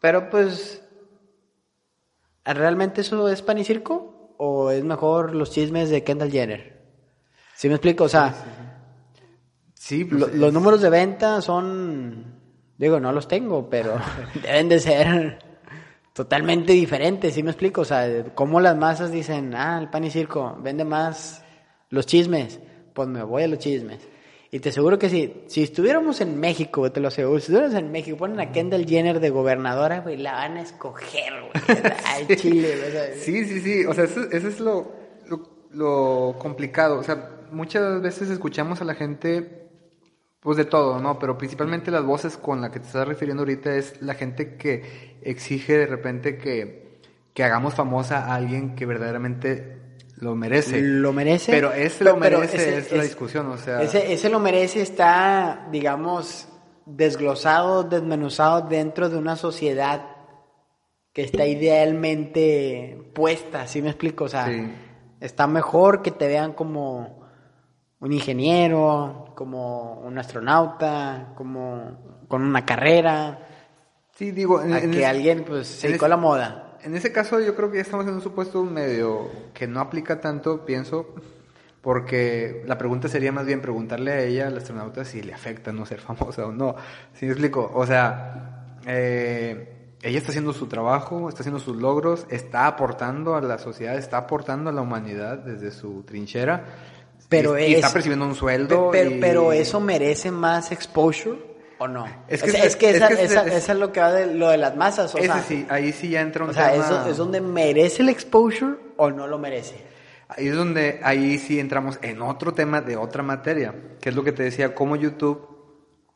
Pero 0.00 0.30
pues, 0.30 0.82
¿realmente 2.44 3.02
eso 3.02 3.28
es 3.28 3.42
pan 3.42 3.58
y 3.58 3.64
circo? 3.64 4.19
¿O 4.42 4.70
es 4.70 4.82
mejor 4.82 5.34
los 5.34 5.50
chismes 5.50 5.90
de 5.90 6.02
Kendall 6.02 6.30
Jenner? 6.30 6.80
¿Sí 7.54 7.68
me 7.68 7.74
explico? 7.74 8.04
O 8.04 8.08
sea, 8.08 8.34
Sí, 9.74 10.04
pues, 10.04 10.20
lo- 10.20 10.26
es- 10.28 10.34
los 10.34 10.52
números 10.52 10.80
de 10.80 10.88
venta 10.90 11.40
son, 11.42 12.24
digo, 12.78 13.00
no 13.00 13.12
los 13.12 13.28
tengo, 13.28 13.68
pero 13.68 13.94
deben 14.42 14.68
de 14.70 14.78
ser 14.78 15.38
totalmente 16.14 16.72
diferentes, 16.72 17.34
¿sí 17.34 17.42
me 17.42 17.50
explico? 17.50 17.82
O 17.82 17.84
sea, 17.84 18.24
cómo 18.34 18.60
las 18.60 18.76
masas 18.76 19.10
dicen, 19.12 19.54
ah, 19.54 19.78
el 19.80 19.88
pan 19.90 20.04
y 20.04 20.10
circo 20.10 20.56
vende 20.60 20.84
más 20.84 21.44
los 21.90 22.06
chismes, 22.06 22.60
pues 22.94 23.08
me 23.08 23.22
voy 23.22 23.42
a 23.42 23.48
los 23.48 23.58
chismes. 23.58 24.06
Y 24.52 24.58
te 24.58 24.70
aseguro 24.70 24.98
que 24.98 25.08
si, 25.08 25.44
si 25.46 25.62
estuviéramos 25.62 26.20
en 26.20 26.40
México, 26.40 26.90
te 26.90 26.98
lo 26.98 27.08
aseguro, 27.08 27.38
si 27.38 27.52
estuviéramos 27.52 27.76
en 27.76 27.92
México, 27.92 28.16
ponen 28.16 28.40
a 28.40 28.50
Kendall 28.50 28.84
Jenner 28.84 29.20
de 29.20 29.30
gobernadora, 29.30 30.00
güey, 30.00 30.16
la 30.16 30.32
van 30.32 30.56
a 30.56 30.62
escoger, 30.62 31.32
güey, 31.40 31.78
al 32.06 32.36
Chile, 32.36 32.76
güey, 32.76 32.88
o 32.88 32.90
sea, 32.90 33.14
Sí, 33.14 33.44
sí, 33.44 33.60
sí. 33.60 33.84
O 33.84 33.94
sea, 33.94 34.04
eso, 34.04 34.22
eso 34.30 34.48
es 34.48 34.58
lo, 34.58 34.90
lo, 35.28 35.48
lo 35.70 36.36
complicado. 36.40 36.98
O 36.98 37.04
sea, 37.04 37.30
muchas 37.52 38.02
veces 38.02 38.28
escuchamos 38.28 38.80
a 38.80 38.84
la 38.84 38.94
gente, 38.94 39.68
pues 40.40 40.56
de 40.56 40.64
todo, 40.64 40.98
¿no? 40.98 41.20
Pero 41.20 41.38
principalmente 41.38 41.92
las 41.92 42.04
voces 42.04 42.36
con 42.36 42.60
las 42.60 42.70
que 42.70 42.80
te 42.80 42.86
estás 42.86 43.06
refiriendo 43.06 43.42
ahorita 43.42 43.76
es 43.76 44.02
la 44.02 44.14
gente 44.14 44.56
que 44.56 45.18
exige 45.22 45.78
de 45.78 45.86
repente 45.86 46.38
que, 46.38 47.00
que 47.34 47.44
hagamos 47.44 47.74
famosa 47.74 48.26
a 48.26 48.34
alguien 48.34 48.74
que 48.74 48.84
verdaderamente 48.84 49.78
lo 50.20 50.34
merece. 50.34 50.80
Lo 50.80 51.12
merece. 51.12 51.52
Pero 51.52 51.72
ese 51.72 52.04
lo 52.04 52.18
pero 52.18 52.38
merece 52.38 52.56
ese- 52.56 52.78
es 52.78 52.92
la 52.92 53.02
discusión, 53.02 53.46
o 53.50 53.56
sea. 53.56 53.80
Ese, 53.82 54.12
ese 54.12 54.28
lo 54.30 54.38
merece 54.40 54.82
está, 54.82 55.68
digamos, 55.70 56.48
desglosado, 56.86 57.84
desmenuzado 57.84 58.62
dentro 58.68 59.08
de 59.08 59.16
una 59.18 59.36
sociedad 59.36 60.02
que 61.12 61.22
está 61.22 61.46
idealmente 61.46 63.10
puesta, 63.14 63.66
¿sí 63.66 63.82
me 63.82 63.88
explico? 63.90 64.24
O 64.24 64.28
sea, 64.28 64.46
Sí. 64.46 64.72
está 65.20 65.46
mejor 65.46 66.02
que 66.02 66.10
te 66.10 66.26
vean 66.26 66.52
como 66.52 67.20
un 68.00 68.12
ingeniero, 68.12 69.32
como 69.36 70.00
un 70.00 70.18
astronauta, 70.18 71.32
como 71.36 72.24
con 72.28 72.42
una 72.42 72.64
carrera, 72.64 73.46
Sí, 74.14 74.30
digo, 74.32 74.60
en, 74.62 74.72
a 74.74 74.78
en 74.80 74.90
que 74.90 75.06
alguien 75.06 75.44
pues 75.44 75.66
se 75.66 75.88
dedicó 75.88 76.04
a 76.04 76.08
la 76.10 76.16
moda. 76.18 76.69
En 76.84 76.94
ese 76.96 77.12
caso 77.12 77.40
yo 77.40 77.54
creo 77.54 77.70
que 77.70 77.76
ya 77.76 77.82
estamos 77.82 78.06
en 78.06 78.14
un 78.14 78.20
supuesto 78.22 78.62
medio 78.64 79.28
que 79.54 79.66
no 79.66 79.80
aplica 79.80 80.20
tanto, 80.20 80.64
pienso, 80.64 81.14
porque 81.80 82.62
la 82.66 82.76
pregunta 82.78 83.08
sería 83.08 83.32
más 83.32 83.46
bien 83.46 83.60
preguntarle 83.62 84.12
a 84.12 84.20
ella, 84.22 84.46
a 84.46 84.50
la 84.50 84.58
astronauta, 84.58 85.04
si 85.04 85.22
le 85.22 85.32
afecta 85.34 85.72
no 85.72 85.86
ser 85.86 86.00
famosa 86.00 86.46
o 86.46 86.52
no. 86.52 86.76
¿Sí 87.14 87.26
me 87.26 87.32
explico? 87.32 87.70
O 87.74 87.86
sea, 87.86 88.76
eh, 88.86 89.76
ella 90.02 90.18
está 90.18 90.30
haciendo 90.30 90.52
su 90.52 90.66
trabajo, 90.66 91.28
está 91.28 91.40
haciendo 91.40 91.58
sus 91.60 91.76
logros, 91.76 92.26
está 92.30 92.66
aportando 92.66 93.34
a 93.34 93.40
la 93.42 93.58
sociedad, 93.58 93.96
está 93.96 94.18
aportando 94.18 94.70
a 94.70 94.72
la 94.72 94.80
humanidad 94.82 95.38
desde 95.38 95.70
su 95.72 96.02
trinchera. 96.04 96.64
Pero 97.28 97.58
y, 97.58 97.62
y 97.64 97.72
es- 97.72 97.76
está 97.76 97.92
percibiendo 97.92 98.24
un 98.26 98.34
sueldo. 98.34 98.90
Pe- 98.90 98.98
Pero, 99.04 99.10
y- 99.16 99.20
pero 99.20 99.52
eso 99.52 99.80
merece 99.80 100.30
más 100.30 100.72
exposure 100.72 101.49
o 101.80 101.88
no. 101.88 102.06
Es 102.28 102.42
que 102.42 102.50
ese- 102.50 102.66
es, 102.66 102.76
que 102.76 102.90
es 102.90 102.96
esa, 102.96 103.08
que 103.08 103.14
ese- 103.14 103.24
esa- 103.24 103.46
es- 103.46 103.54
esa 103.54 103.72
es 103.72 103.78
lo 103.78 103.92
que 103.92 103.98
va 104.00 104.12
de 104.12 104.32
lo 104.34 104.48
de 104.50 104.58
las 104.58 104.76
masas. 104.76 105.12
O 105.14 105.18
Ese 105.18 105.26
sea, 105.26 105.42
sí, 105.42 105.66
ahí 105.68 105.90
sí 105.92 106.10
ya 106.10 106.20
entra 106.20 106.44
un 106.44 106.50
o 106.50 106.52
sea 106.54 106.70
tema- 106.70 106.84
eso 106.84 107.08
es 107.10 107.16
donde 107.16 107.40
merece 107.40 108.02
el 108.02 108.08
exposure 108.10 108.76
o 108.96 109.10
no 109.10 109.26
lo 109.26 109.38
merece. 109.38 109.76
Ahí 110.28 110.46
es 110.46 110.54
donde, 110.54 111.00
ahí 111.02 111.38
sí 111.38 111.58
entramos 111.58 111.98
en 112.02 112.22
otro 112.22 112.54
tema 112.54 112.80
de 112.80 112.96
otra 112.96 113.22
materia, 113.24 113.74
que 114.00 114.10
es 114.10 114.14
lo 114.14 114.22
que 114.22 114.30
te 114.30 114.44
decía, 114.44 114.74
cómo 114.76 114.94
YouTube, 114.94 115.48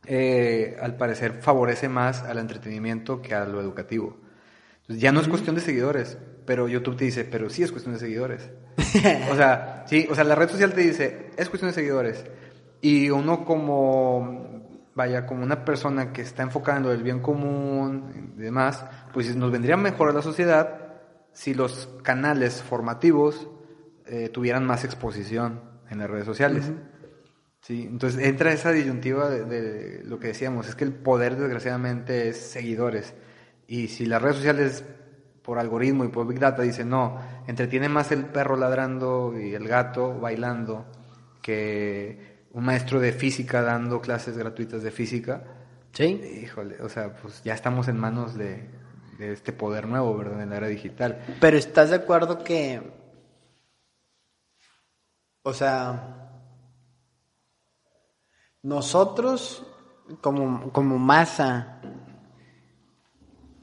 eh, 0.07 0.77
al 0.81 0.96
parecer, 0.96 1.40
favorece 1.40 1.88
más 1.88 2.22
al 2.22 2.38
entretenimiento 2.38 3.20
que 3.22 3.35
a 3.35 3.44
lo 3.44 3.61
educativo. 3.61 4.16
Entonces, 4.83 5.03
ya 5.03 5.11
no 5.12 5.20
es 5.20 5.29
cuestión 5.29 5.55
de 5.57 5.62
seguidores, 5.62 6.18
pero 6.44 6.68
YouTube 6.68 6.96
te 6.96 7.07
dice, 7.07 7.24
pero 7.24 7.48
sí 7.48 7.62
es 7.62 7.70
cuestión 7.72 7.94
de 7.94 8.00
seguidores. 8.00 8.50
o 9.33 9.35
sea, 9.35 9.85
sí, 9.88 10.07
o 10.11 10.14
sea, 10.14 10.24
la 10.24 10.35
red 10.35 10.48
social 10.50 10.72
te 10.74 10.83
dice, 10.83 11.31
es 11.37 11.48
cuestión 11.48 11.70
de 11.70 11.74
seguidores. 11.74 12.24
Y 12.83 13.09
uno 13.11 13.44
como, 13.46 14.73
vaya, 14.94 15.26
como 15.26 15.42
una 15.42 15.64
persona 15.64 16.12
que 16.12 16.22
está 16.22 16.42
enfocada 16.42 16.78
en 16.78 16.85
lo 16.85 16.90
del 16.90 17.02
bien 17.02 17.20
común 17.20 18.33
y 18.37 18.40
demás, 18.40 18.85
pues 19.12 19.35
nos 19.37 19.50
vendría 19.50 19.76
mejor 19.76 20.11
a 20.11 20.12
la 20.12 20.22
sociedad 20.22 20.94
si 21.33 21.54
los 21.54 21.88
canales 22.02 22.62
formativos 22.62 23.48
eh, 24.07 24.28
tuvieran 24.28 24.66
más 24.66 24.85
exposición 24.85 25.61
en 25.90 25.98
las 25.98 26.09
redes 26.09 26.26
sociales. 26.26 26.70
Sí, 27.61 27.87
entonces 27.90 28.22
entra 28.22 28.52
esa 28.52 28.70
disyuntiva 28.70 29.30
de, 29.30 29.44
de 29.44 30.04
lo 30.04 30.18
que 30.18 30.28
decíamos, 30.28 30.68
es 30.68 30.74
que 30.74 30.85
el 30.85 30.92
poder 30.92 31.37
desgraciadamente 31.37 32.28
es 32.28 32.37
seguidores. 32.37 33.14
Y 33.66 33.88
si 33.88 34.07
las 34.07 34.20
redes 34.20 34.37
sociales 34.37 34.85
por 35.42 35.59
algoritmo 35.59 36.04
y 36.04 36.09
por 36.09 36.26
Big 36.26 36.38
Data 36.38 36.62
dicen, 36.62 36.88
no, 36.88 37.18
entretiene 37.46 37.88
más 37.88 38.12
el 38.12 38.24
perro 38.26 38.57
ladrando 38.57 39.35
y 39.38 39.54
el 39.54 39.68
gato 39.68 40.18
bailando 40.18 40.87
que 41.42 42.33
un 42.54 42.64
maestro 42.64 43.00
de 43.00 43.12
física 43.12 43.62
dando 43.62 44.00
clases 44.00 44.38
gratuitas 44.38 44.82
de 44.82 44.90
física, 44.90 45.42
¿Sí? 45.92 46.20
híjole, 46.42 46.80
o 46.82 46.88
sea, 46.88 47.14
pues 47.14 47.42
ya 47.44 47.54
estamos 47.54 47.88
en 47.88 47.98
manos 47.98 48.34
de, 48.34 48.68
de 49.18 49.32
este 49.32 49.52
poder 49.52 49.86
nuevo, 49.86 50.16
¿verdad? 50.16 50.42
En 50.42 50.50
la 50.50 50.56
era 50.56 50.68
digital. 50.68 51.24
Pero 51.40 51.56
estás 51.56 51.90
de 51.90 51.96
acuerdo 51.96 52.42
que. 52.42 52.80
O 55.42 55.52
sea. 55.52 56.20
Nosotros, 58.62 59.66
como, 60.22 60.72
como 60.72 60.98
masa, 60.98 61.80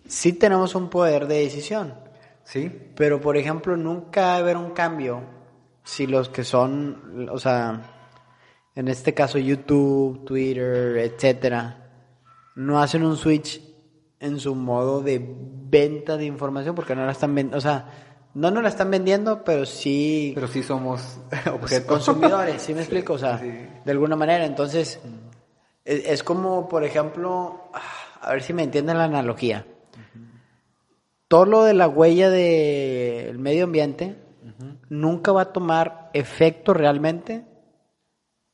sí 0.06 0.34
tenemos 0.34 0.76
un 0.76 0.90
poder 0.90 1.28
de 1.28 1.40
decisión. 1.40 1.96
¿Sí? 2.44 2.92
Pero, 2.96 3.20
por 3.20 3.36
ejemplo, 3.36 3.76
nunca 3.78 4.22
va 4.22 4.34
a 4.34 4.38
haber 4.38 4.58
un 4.58 4.72
cambio 4.72 5.24
si 5.84 6.06
los 6.06 6.30
que 6.30 6.44
son, 6.44 7.30
o 7.32 7.40
sea, 7.40 8.01
en 8.76 8.88
este 8.88 9.14
caso 9.14 9.38
YouTube, 9.38 10.26
Twitter, 10.26 10.98
etcétera, 10.98 11.90
no 12.56 12.82
hacen 12.82 13.04
un 13.04 13.18
switch 13.18 13.62
en 14.20 14.40
su 14.40 14.56
modo 14.56 15.02
de 15.02 15.20
venta 15.24 16.18
de 16.18 16.26
información 16.26 16.76
porque 16.76 16.96
no 16.96 17.06
la 17.06 17.12
están 17.12 17.34
vendiendo, 17.34 17.58
o 17.58 17.62
sea, 17.62 17.90
no 18.34 18.50
nos 18.50 18.64
la 18.64 18.70
están 18.70 18.90
vendiendo, 18.90 19.44
pero 19.44 19.66
sí 19.66 20.32
Pero 20.36 20.48
sí 20.48 20.64
somos 20.64 21.20
objetos. 21.54 21.88
consumidores, 21.88 22.62
¿sí 22.62 22.74
me 22.74 22.82
explico? 22.82 23.14
O 23.14 23.18
sea, 23.18 23.38
sí. 23.40 23.52
de 23.84 23.92
alguna 23.92 24.16
manera. 24.16 24.46
Entonces, 24.46 25.00
es, 25.84 26.06
es 26.06 26.24
como, 26.24 26.70
por 26.70 26.86
ejemplo, 26.86 27.70
a 28.22 28.32
ver 28.32 28.42
si 28.42 28.54
me 28.54 28.64
entienden 28.64 28.98
la 28.98 29.06
analogía. 29.06 29.66
Todo 31.28 31.46
lo 31.46 31.64
de 31.64 31.74
la 31.74 31.88
huella 31.88 32.30
del 32.30 33.38
medio 33.40 33.66
ambiente 33.66 34.18
nunca 34.90 35.32
va 35.32 35.42
a 35.44 35.54
tomar 35.54 36.10
efecto 36.14 36.74
realmente 36.74 37.46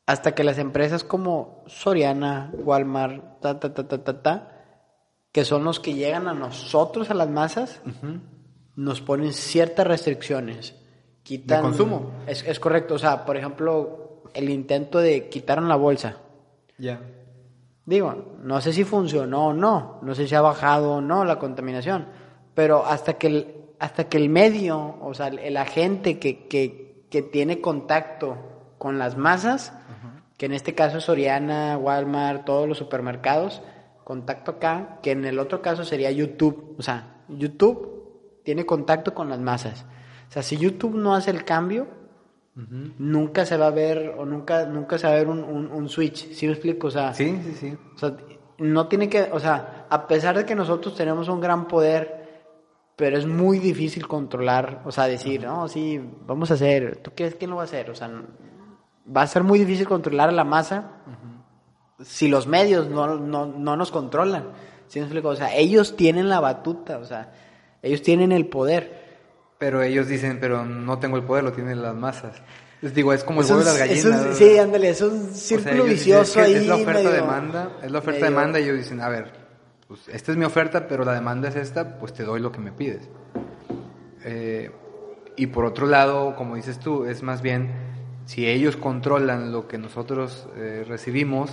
hasta 0.07 0.33
que 0.33 0.45
las 0.45 0.57
empresas 0.57 1.03
como 1.03 1.63
Soriana, 1.67 2.51
Walmart, 2.63 3.41
ta, 3.41 3.59
ta, 3.59 3.73
ta, 3.73 3.87
ta, 3.87 4.03
ta, 4.03 4.21
ta, 4.21 4.51
que 5.33 5.43
son 5.43 5.65
los 5.65 5.81
que 5.81 5.93
llegan 5.93 6.29
a 6.29 6.33
nosotros, 6.33 7.11
a 7.11 7.13
las 7.13 7.29
masas, 7.29 7.81
nos 8.75 9.01
ponen 9.01 9.33
ciertas 9.33 9.85
restricciones. 9.85 10.75
Quitan, 11.23 11.57
¿De 11.57 11.61
consumo? 11.63 12.11
Es, 12.25 12.41
es 12.47 12.57
correcto. 12.57 12.95
O 12.95 12.97
sea, 12.97 13.25
por 13.25 13.35
ejemplo, 13.35 14.23
el 14.33 14.49
intento 14.49 14.99
de 14.99 15.27
quitaron 15.27 15.67
la 15.67 15.75
bolsa. 15.75 16.15
Ya. 16.77 17.01
Digo, 17.85 18.37
no 18.41 18.61
sé 18.61 18.71
si 18.71 18.85
funcionó 18.85 19.47
o 19.47 19.53
no, 19.53 19.99
no 20.01 20.15
sé 20.15 20.25
si 20.25 20.35
ha 20.35 20.41
bajado 20.41 20.93
o 20.93 21.01
no 21.01 21.25
la 21.25 21.37
contaminación, 21.37 22.07
pero 22.53 22.85
hasta 22.85 23.13
que 23.13 23.27
el, 23.27 23.55
hasta 23.79 24.05
que 24.05 24.17
el 24.17 24.29
medio, 24.29 24.97
o 25.01 25.13
sea, 25.13 25.27
el, 25.27 25.39
el 25.39 25.57
agente 25.57 26.17
que, 26.17 26.47
que, 26.47 27.05
que 27.09 27.21
tiene 27.21 27.59
contacto 27.59 28.37
con 28.77 28.99
las 28.99 29.17
masas, 29.17 29.73
que 30.37 30.45
en 30.45 30.53
este 30.53 30.75
caso 30.75 30.99
es 30.99 31.05
Soriana, 31.05 31.77
Walmart, 31.77 32.45
todos 32.45 32.67
los 32.67 32.77
supermercados, 32.77 33.61
contacto 34.03 34.51
acá, 34.51 34.99
que 35.01 35.11
en 35.11 35.25
el 35.25 35.39
otro 35.39 35.61
caso 35.61 35.83
sería 35.83 36.11
YouTube, 36.11 36.75
o 36.77 36.81
sea, 36.81 37.23
YouTube 37.27 38.41
tiene 38.43 38.65
contacto 38.65 39.13
con 39.13 39.29
las 39.29 39.39
masas. 39.39 39.85
O 40.29 40.31
sea, 40.31 40.43
si 40.43 40.57
YouTube 40.57 40.95
no 40.95 41.15
hace 41.15 41.31
el 41.31 41.43
cambio, 41.43 41.87
nunca 42.97 43.45
se 43.45 43.57
va 43.57 43.67
a 43.67 43.71
ver, 43.71 44.15
o 44.17 44.25
nunca, 44.25 44.65
nunca 44.65 44.97
se 44.97 45.07
va 45.07 45.13
a 45.13 45.17
ver 45.17 45.27
un, 45.27 45.43
un, 45.43 45.71
un 45.71 45.89
switch, 45.89 46.31
¿sí 46.31 46.45
me 46.47 46.53
explico? 46.53 46.87
O 46.87 46.91
sea, 46.91 47.13
Sí, 47.13 47.39
sí, 47.43 47.53
sí. 47.53 47.77
o 47.95 47.97
sea, 47.97 48.15
no 48.59 48.87
tiene 48.87 49.09
que, 49.09 49.29
o 49.31 49.39
sea, 49.39 49.85
a 49.89 50.07
pesar 50.07 50.37
de 50.37 50.45
que 50.45 50.55
nosotros 50.55 50.95
tenemos 50.95 51.29
un 51.29 51.39
gran 51.39 51.67
poder, 51.67 52.45
pero 52.95 53.17
es 53.17 53.27
muy 53.27 53.59
difícil 53.59 54.07
controlar, 54.07 54.81
o 54.85 54.91
sea, 54.91 55.05
decir, 55.05 55.43
no, 55.43 55.67
sí, 55.67 56.01
vamos 56.25 56.49
a 56.49 56.55
hacer, 56.55 56.97
¿tú 56.97 57.11
qué, 57.15 57.31
quién 57.33 57.51
lo 57.51 57.57
va 57.57 57.63
a 57.63 57.65
hacer? 57.65 57.89
O 57.91 57.95
sea, 57.95 58.09
va 59.15 59.21
a 59.21 59.27
ser 59.27 59.43
muy 59.43 59.59
difícil 59.59 59.87
controlar 59.87 60.29
a 60.29 60.31
la 60.33 60.43
masa 60.43 60.91
si 62.03 62.27
los 62.27 62.47
medios 62.47 62.89
no, 62.89 63.17
no, 63.17 63.45
no 63.45 63.75
nos 63.75 63.91
controlan. 63.91 64.45
¿Sí 64.87 64.99
me 64.99 65.05
explico? 65.05 65.29
O 65.29 65.35
sea, 65.35 65.53
ellos 65.55 65.95
tienen 65.95 66.29
la 66.29 66.39
batuta, 66.39 66.97
o 66.99 67.05
sea, 67.05 67.31
ellos 67.81 68.01
tienen 68.01 68.31
el 68.31 68.47
poder. 68.47 69.05
Pero 69.57 69.81
ellos 69.81 70.07
dicen, 70.07 70.37
pero 70.39 70.63
no 70.65 70.99
tengo 70.99 71.17
el 71.17 71.23
poder, 71.23 71.43
lo 71.43 71.51
tienen 71.51 71.81
las 71.81 71.95
masas. 71.95 72.41
Les 72.81 72.93
digo, 72.93 73.11
es 73.11 73.23
como 73.23 73.41
el 73.41 73.47
huevo 73.47 73.59
de 73.59 73.65
las 73.65 73.79
es 73.89 74.05
un- 74.05 74.11
gallinas. 74.11 74.37
sí, 74.37 74.57
ándale, 74.59 74.89
es 74.89 75.01
un 75.01 75.09
O 75.09 75.23
sea, 75.25 75.33
círculo 75.33 75.71
ellos 75.73 75.85
dicen, 75.89 75.95
vicioso 75.95 76.21
es 76.21 76.31
que 76.33 76.41
ahí. 76.41 76.53
Es 76.55 76.67
la 76.67 76.75
oferta 76.75 76.93
medio- 76.93 77.11
demanda, 77.11 77.71
es 77.81 77.91
la 77.91 77.99
oferta 77.99 78.19
medio- 78.21 78.35
demanda 78.37 78.59
y 78.59 78.63
ellos 78.65 78.77
dicen, 78.77 79.01
a 79.01 79.09
ver, 79.09 79.31
pues 79.87 80.07
esta 80.09 80.31
es 80.31 80.37
mi 80.37 80.45
oferta, 80.45 80.87
pero 80.87 81.03
la 81.03 81.13
demanda 81.13 81.49
es 81.49 81.55
esta, 81.55 81.97
pues 81.97 82.13
te 82.13 82.23
doy 82.23 82.39
lo 82.39 82.51
que 82.51 82.59
me 82.59 82.71
pides. 82.71 83.09
Eh, 84.23 84.71
y 85.35 85.47
por 85.47 85.65
otro 85.65 85.87
lado, 85.87 86.35
como 86.35 86.55
dices 86.55 86.79
tú, 86.79 87.05
es 87.05 87.23
más 87.23 87.41
bien, 87.41 87.71
si 88.27 88.45
ellos 88.45 88.75
controlan 88.75 89.53
lo 89.53 89.69
que 89.69 89.77
nosotros 89.77 90.49
eh, 90.57 90.83
recibimos, 90.85 91.49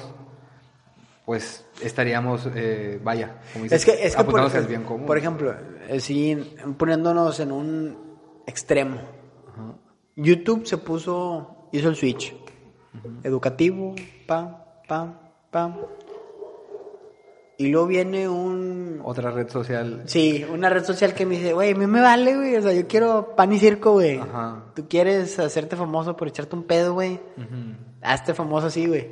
pues 1.24 1.64
estaríamos, 1.80 2.48
eh, 2.52 3.00
vaya, 3.02 3.40
como 3.52 3.62
dices, 3.62 3.78
Es 3.78 3.84
que, 3.86 4.06
es 4.06 4.16
que 4.16 4.24
por, 4.24 4.66
bien 4.66 4.82
común. 4.82 5.16
ejemplo, 5.16 5.54
sí, 6.00 6.36
poniéndonos 6.76 7.38
en 7.38 7.52
un 7.52 7.96
extremo. 8.44 9.00
YouTube 10.16 10.66
se 10.66 10.78
puso, 10.78 11.68
hizo 11.70 11.88
el 11.88 11.94
switch. 11.94 12.34
Educativo, 13.22 13.94
pam, 14.26 14.56
pam, 14.88 15.14
pam. 15.52 15.76
Y 17.56 17.68
luego 17.68 17.86
viene 17.86 18.28
un... 18.28 19.00
Otra 19.04 19.30
red 19.30 19.48
social. 19.48 20.02
Sí, 20.06 20.44
una 20.50 20.68
red 20.68 20.84
social 20.84 21.14
que 21.14 21.24
me 21.24 21.36
dice, 21.36 21.52
güey, 21.52 21.72
a 21.72 21.76
mí 21.76 21.86
me 21.86 22.00
vale, 22.00 22.36
güey. 22.36 22.56
O 22.56 22.62
sea, 22.62 22.72
yo 22.72 22.86
quiero 22.88 23.36
pan 23.36 23.52
y 23.52 23.58
circo, 23.58 23.92
güey. 23.92 24.18
Ajá. 24.18 24.64
Tú 24.74 24.88
quieres 24.88 25.38
hacerte 25.38 25.76
famoso 25.76 26.16
por 26.16 26.26
echarte 26.26 26.56
un 26.56 26.64
pedo, 26.64 26.94
güey. 26.94 27.20
Ujú. 27.36 27.76
Hazte 28.02 28.34
famoso 28.34 28.66
así, 28.66 28.86
güey. 28.86 29.08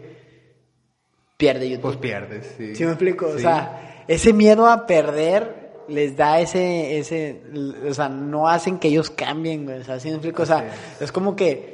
Pierde 1.37 1.68
YouTube. 1.68 1.83
Pues 1.83 1.96
pierdes, 1.98 2.55
sí. 2.57 2.74
¿Sí 2.74 2.85
me 2.85 2.90
explico? 2.90 3.26
O 3.26 3.38
sea, 3.38 4.05
ese 4.09 4.33
miedo 4.33 4.66
a 4.66 4.87
perder 4.87 5.62
les 5.88 6.16
da 6.16 6.40
ese, 6.40 6.98
ese, 6.98 7.42
o 7.88 7.94
sea, 7.94 8.09
no 8.09 8.48
hacen 8.48 8.78
que 8.78 8.88
ellos 8.88 9.11
cambien, 9.11 9.64
güey. 9.64 9.81
O 9.81 9.85
sea, 9.85 10.00
¿sí 10.00 10.09
me 10.09 10.14
explico? 10.14 10.42
O 10.42 10.46
sea, 10.46 10.70
es 11.00 11.12
como 11.12 11.37
que, 11.37 11.71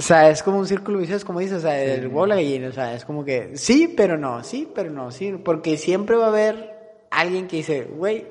o 0.00 0.02
sea, 0.02 0.30
es 0.30 0.42
como 0.42 0.58
un 0.58 0.66
círculo 0.66 0.98
vicioso, 0.98 1.26
como 1.26 1.40
dices, 1.40 1.58
o 1.58 1.60
sea, 1.60 1.78
el 1.78 2.06
huevo 2.06 2.24
la 2.24 2.36
gallina, 2.36 2.68
o 2.68 2.72
sea, 2.72 2.94
es 2.94 3.04
como 3.04 3.22
que 3.22 3.54
sí, 3.58 3.92
pero 3.94 4.16
no, 4.16 4.42
sí, 4.42 4.66
pero 4.74 4.90
no, 4.90 5.10
sí, 5.10 5.38
porque 5.44 5.76
siempre 5.76 6.16
va 6.16 6.24
a 6.24 6.28
haber 6.28 7.04
alguien 7.10 7.46
que 7.46 7.58
dice, 7.58 7.84
güey, 7.84 8.26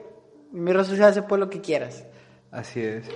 mi 0.52 0.74
red 0.74 0.84
social 0.84 1.14
se 1.14 1.22
puede 1.22 1.42
lo 1.42 1.50
que 1.52 1.62
quieras. 1.62 2.08
Así 2.50 2.82
es. 2.82 3.08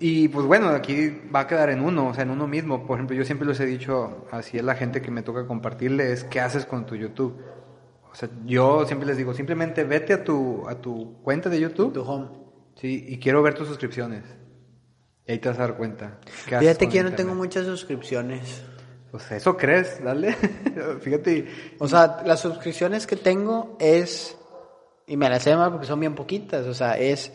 Y 0.00 0.26
pues 0.26 0.44
bueno, 0.44 0.70
aquí 0.70 1.22
va 1.32 1.40
a 1.40 1.46
quedar 1.46 1.70
en 1.70 1.82
uno, 1.82 2.08
o 2.08 2.14
sea, 2.14 2.24
en 2.24 2.30
uno 2.30 2.48
mismo. 2.48 2.84
Por 2.84 2.98
ejemplo, 2.98 3.14
yo 3.14 3.24
siempre 3.24 3.46
les 3.46 3.60
he 3.60 3.66
dicho 3.66 4.26
así 4.32 4.58
a 4.58 4.64
la 4.64 4.74
gente 4.74 5.00
que 5.00 5.12
me 5.12 5.22
toca 5.22 5.46
compartirle 5.46 6.10
es 6.10 6.24
qué 6.24 6.40
haces 6.40 6.66
con 6.66 6.86
tu 6.86 6.96
YouTube. 6.96 7.36
O 8.10 8.14
sea, 8.16 8.28
yo 8.44 8.86
siempre 8.86 9.06
les 9.06 9.16
digo, 9.16 9.34
simplemente 9.34 9.84
vete 9.84 10.14
a 10.14 10.24
tu, 10.24 10.68
a 10.68 10.74
tu 10.80 11.22
cuenta 11.22 11.48
de 11.48 11.60
YouTube. 11.60 11.92
Tu 11.92 12.02
home. 12.02 12.26
Sí, 12.74 13.04
y 13.06 13.18
quiero 13.20 13.40
ver 13.40 13.54
tus 13.54 13.68
suscripciones. 13.68 14.24
Y 15.26 15.32
ahí 15.32 15.38
te 15.38 15.48
vas 15.48 15.58
a 15.58 15.62
dar 15.62 15.76
cuenta. 15.76 16.18
qué 16.48 16.58
Fíjate 16.58 16.88
que 16.88 16.96
yo 16.96 17.02
no 17.02 17.08
internet. 17.10 17.16
tengo 17.16 17.34
muchas 17.34 17.64
suscripciones. 17.66 18.62
Pues 19.10 19.30
eso 19.32 19.56
crees, 19.56 20.02
dale. 20.04 20.32
Fíjate. 21.00 21.46
O 21.78 21.88
sea, 21.88 22.22
las 22.26 22.40
suscripciones 22.40 23.06
que 23.06 23.16
tengo 23.16 23.76
es, 23.80 24.36
y 25.06 25.16
me 25.16 25.28
las 25.30 25.46
mal 25.46 25.70
porque 25.70 25.86
son 25.86 26.00
bien 26.00 26.14
poquitas, 26.14 26.66
o 26.66 26.74
sea, 26.74 26.98
es 26.98 27.32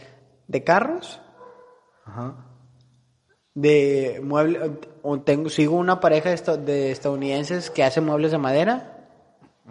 de 0.47 0.63
carros, 0.63 1.21
Ajá. 2.05 2.35
de 3.55 4.19
muebles, 4.23 4.71
o 5.01 5.21
tengo, 5.21 5.49
sigo 5.49 5.77
una 5.77 5.99
pareja 5.99 6.29
de, 6.29 6.35
esta- 6.35 6.57
de 6.57 6.91
estadounidenses 6.91 7.69
que 7.69 7.83
hace 7.83 8.01
muebles 8.01 8.31
de 8.31 8.37
madera, 8.37 8.95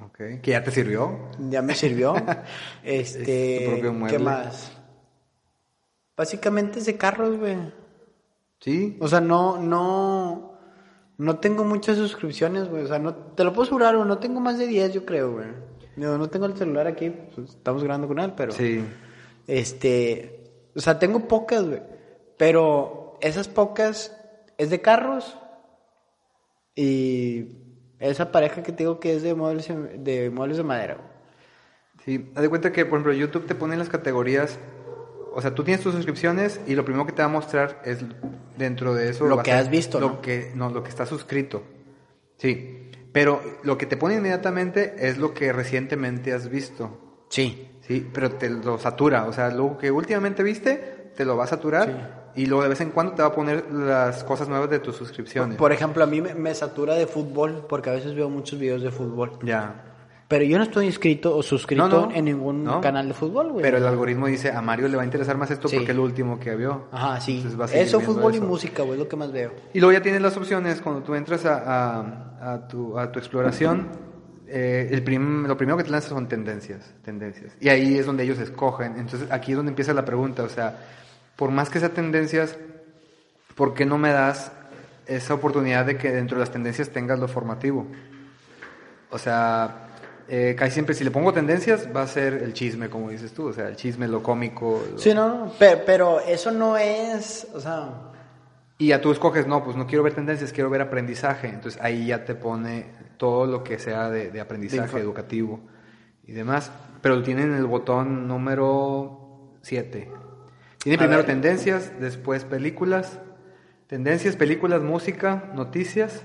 Ok. 0.06 0.40
Que 0.42 0.52
ya 0.52 0.62
te 0.62 0.70
sirvió. 0.70 1.28
ya 1.50 1.60
me 1.60 1.74
sirvió. 1.74 2.14
Es 2.84 3.16
este, 3.16 3.58
tu 3.64 3.70
propio 3.72 3.90
¿qué 3.92 3.98
mueble. 3.98 4.18
más? 4.20 4.72
Básicamente 6.16 6.78
es 6.78 6.86
de 6.86 6.96
carros, 6.96 7.36
güey. 7.38 7.56
Sí. 8.60 8.96
O 9.00 9.08
sea, 9.08 9.20
no, 9.20 9.58
no, 9.58 10.58
no 11.16 11.38
tengo 11.38 11.64
muchas 11.64 11.96
suscripciones, 11.96 12.68
güey. 12.68 12.84
O 12.84 12.86
sea, 12.86 12.98
no, 12.98 13.14
te 13.14 13.44
lo 13.44 13.52
puedo 13.52 13.64
asegurar, 13.64 13.96
güey. 13.96 14.08
No 14.08 14.18
tengo 14.18 14.40
más 14.40 14.58
de 14.58 14.66
10, 14.66 14.94
yo 14.94 15.04
creo, 15.04 15.32
güey. 15.32 15.48
No, 15.96 16.16
no 16.16 16.28
tengo 16.28 16.46
el 16.46 16.56
celular 16.56 16.86
aquí, 16.86 17.10
pues, 17.10 17.50
estamos 17.50 17.82
grabando 17.82 18.08
con 18.08 18.18
él, 18.20 18.32
pero. 18.36 18.52
Sí. 18.52 18.84
Este, 19.46 20.70
o 20.74 20.80
sea, 20.80 20.98
tengo 20.98 21.26
pocas, 21.26 21.66
güey. 21.66 21.82
Pero 22.36 23.18
esas 23.20 23.48
pocas 23.48 24.16
es 24.58 24.70
de 24.70 24.80
carros. 24.80 25.36
Y 26.74 27.48
esa 27.98 28.30
pareja 28.30 28.62
que 28.62 28.72
te 28.72 28.84
digo 28.84 29.00
que 29.00 29.16
es 29.16 29.22
de 29.22 29.34
muebles 29.34 29.68
de, 29.68 30.30
muebles 30.30 30.56
de 30.56 30.62
madera. 30.62 30.94
güey. 30.94 31.08
Sí, 32.04 32.30
haz 32.34 32.42
de 32.42 32.48
cuenta 32.48 32.72
que, 32.72 32.84
por 32.84 33.00
ejemplo, 33.00 33.12
YouTube 33.12 33.46
te 33.46 33.54
pone 33.54 33.74
en 33.74 33.80
las 33.80 33.88
categorías, 33.88 34.58
o 35.34 35.42
sea, 35.42 35.54
tú 35.54 35.64
tienes 35.64 35.82
tus 35.82 35.94
suscripciones 35.94 36.60
y 36.66 36.74
lo 36.74 36.84
primero 36.84 37.04
que 37.06 37.12
te 37.12 37.22
va 37.22 37.26
a 37.26 37.32
mostrar 37.32 37.82
es 37.84 38.04
dentro 38.58 38.94
de 38.94 39.10
eso 39.10 39.26
Lo 39.26 39.42
que 39.42 39.52
has 39.52 39.70
visto, 39.70 40.00
lo 40.00 40.08
¿no? 40.08 40.20
que 40.20 40.52
no, 40.54 40.68
lo 40.70 40.82
que 40.82 40.90
está 40.90 41.06
suscrito. 41.06 41.62
Sí, 42.36 42.90
pero 43.12 43.40
lo 43.62 43.78
que 43.78 43.86
te 43.86 43.96
pone 43.96 44.16
inmediatamente 44.16 44.94
es 44.98 45.18
lo 45.18 45.32
que 45.32 45.52
recientemente 45.52 46.32
has 46.32 46.48
visto. 46.48 47.24
Sí. 47.30 47.68
Sí, 47.80 48.06
pero 48.12 48.32
te 48.32 48.50
lo 48.50 48.78
satura, 48.78 49.24
o 49.24 49.32
sea, 49.32 49.50
lo 49.50 49.78
que 49.78 49.90
últimamente 49.90 50.42
viste 50.42 51.10
te 51.16 51.24
lo 51.24 51.36
va 51.36 51.44
a 51.44 51.46
saturar 51.46 52.32
y 52.36 52.46
luego 52.46 52.62
de 52.62 52.68
vez 52.68 52.80
en 52.82 52.90
cuando 52.90 53.14
te 53.14 53.22
va 53.22 53.28
a 53.28 53.34
poner 53.34 53.72
las 53.72 54.22
cosas 54.24 54.48
nuevas 54.48 54.68
de 54.68 54.78
tus 54.78 54.94
suscripciones. 54.94 55.56
Por 55.56 55.72
ejemplo, 55.72 56.04
a 56.04 56.06
mí 56.06 56.20
me, 56.20 56.34
me 56.34 56.54
satura 56.54 56.94
de 56.94 57.06
fútbol 57.06 57.64
porque 57.68 57.90
a 57.90 57.94
veces 57.94 58.14
veo 58.14 58.28
muchos 58.28 58.58
videos 58.58 58.82
de 58.82 58.90
fútbol. 58.90 59.38
Ya. 59.42 59.87
Pero 60.28 60.44
yo 60.44 60.58
no 60.58 60.64
estoy 60.64 60.84
inscrito 60.84 61.34
o 61.34 61.42
suscrito 61.42 61.88
No, 61.88 62.06
no, 62.06 62.12
en 62.14 62.26
ningún 62.26 62.62
no. 62.62 62.82
canal 62.82 63.08
de 63.08 63.14
fútbol, 63.14 63.50
güey. 63.52 63.62
Pero 63.62 63.78
el 63.78 63.86
algoritmo 63.86 64.26
dice, 64.26 64.52
a 64.52 64.60
Mario 64.60 64.86
le 64.88 64.96
va 64.96 65.02
a 65.02 65.04
interesar 65.06 65.38
más 65.38 65.50
esto 65.50 65.68
Sí. 65.68 65.76
porque 65.76 65.92
es 65.92 65.96
lo 65.96 66.02
último 66.02 66.38
que 66.38 66.54
vio. 66.54 66.84
Ajá, 66.92 67.18
sí. 67.18 67.42
Eso, 67.72 67.98
fútbol 68.00 68.34
y 68.34 68.36
eso. 68.36 68.46
música, 68.46 68.82
güey, 68.82 68.92
es 68.94 68.98
lo 68.98 69.08
que 69.08 69.16
más 69.16 69.32
veo. 69.32 69.52
Y 69.72 69.80
luego 69.80 69.92
ya 69.94 70.02
tienes 70.02 70.20
las 70.20 70.36
opciones 70.36 70.82
cuando 70.82 71.02
tú 71.02 71.14
entras 71.14 71.46
a, 71.46 71.98
a- 72.02 72.52
a 72.54 72.68
tu, 72.68 72.98
a 72.98 73.10
tu 73.10 73.18
exploración. 73.18 73.88
eh, 74.50 74.88
el 74.92 75.02
prim- 75.02 75.46
lo 75.46 75.56
primero 75.58 75.76
que 75.76 75.84
te 75.84 75.90
lanzas 75.90 76.08
son 76.10 76.26
tendencias, 76.28 76.94
tendencias. 77.04 77.52
Y 77.60 77.68
ahí 77.70 77.98
es 77.98 78.06
donde 78.06 78.24
ellos 78.24 78.38
escogen. 78.38 78.96
Entonces 78.98 79.30
aquí 79.30 79.52
es 79.52 79.56
donde 79.56 79.70
empieza 79.70 79.92
la 79.94 80.04
pregunta. 80.06 80.42
O 80.42 80.48
sea, 80.48 80.76
por 81.36 81.50
más 81.50 81.68
que 81.70 81.80
sean 81.80 81.92
tendencias, 81.92 82.56
¿por 83.54 83.74
qué 83.74 83.84
no 83.86 83.98
me 83.98 84.10
das 84.10 84.52
esa 85.06 85.34
oportunidad 85.34 85.84
de 85.86 85.96
que 85.98 86.10
dentro 86.12 86.36
de 86.36 86.40
las 86.40 86.50
tendencias 86.50 86.88
tengas 86.90 87.18
lo 87.18 87.28
formativo? 87.28 87.86
O 89.10 89.18
sea, 89.18 89.87
eh, 90.28 90.54
casi 90.58 90.72
siempre 90.72 90.94
si 90.94 91.04
le 91.04 91.10
pongo 91.10 91.32
tendencias 91.32 91.88
va 91.94 92.02
a 92.02 92.06
ser 92.06 92.34
el 92.34 92.52
chisme, 92.52 92.88
como 92.90 93.10
dices 93.10 93.32
tú. 93.32 93.48
O 93.48 93.52
sea, 93.52 93.68
el 93.68 93.76
chisme, 93.76 94.06
lo 94.08 94.22
cómico. 94.22 94.82
lo- 94.92 94.98
Sí, 94.98 95.14
no, 95.14 95.28
no, 95.46 95.52
pero, 95.58 95.80
pero 95.86 96.20
eso 96.20 96.50
no 96.50 96.76
es, 96.76 97.46
o 97.54 97.60
sea, 97.60 98.04
Y 98.78 98.88
ya 98.88 99.00
tú 99.00 99.10
escoges, 99.10 99.46
no, 99.46 99.64
pues 99.64 99.76
no 99.76 99.86
quiero 99.86 100.04
ver 100.04 100.12
tendencias, 100.14 100.52
quiero 100.52 100.70
ver 100.70 100.80
aprendizaje. 100.82 101.48
Entonces 101.48 101.80
ahí 101.82 102.06
ya 102.06 102.24
te 102.24 102.34
pone 102.36 102.86
todo 103.16 103.46
lo 103.46 103.64
que 103.64 103.78
sea 103.78 104.08
de, 104.10 104.30
de 104.30 104.40
aprendizaje 104.40 104.96
De 104.96 105.02
educativo 105.02 105.58
y 106.26 106.32
demás. 106.32 106.70
Pero 107.02 107.16
lo 107.16 107.22
tienen 107.24 107.50
en 107.52 107.56
el 107.58 107.66
botón 107.66 108.28
número 108.28 109.56
7. 109.62 110.08
Tiene 110.78 110.96
A 110.96 110.98
primero 110.98 111.18
ver. 111.22 111.26
tendencias, 111.26 111.90
después 112.00 112.44
películas. 112.44 113.18
Tendencias, 113.88 114.36
películas, 114.36 114.82
música, 114.82 115.50
noticias, 115.54 116.22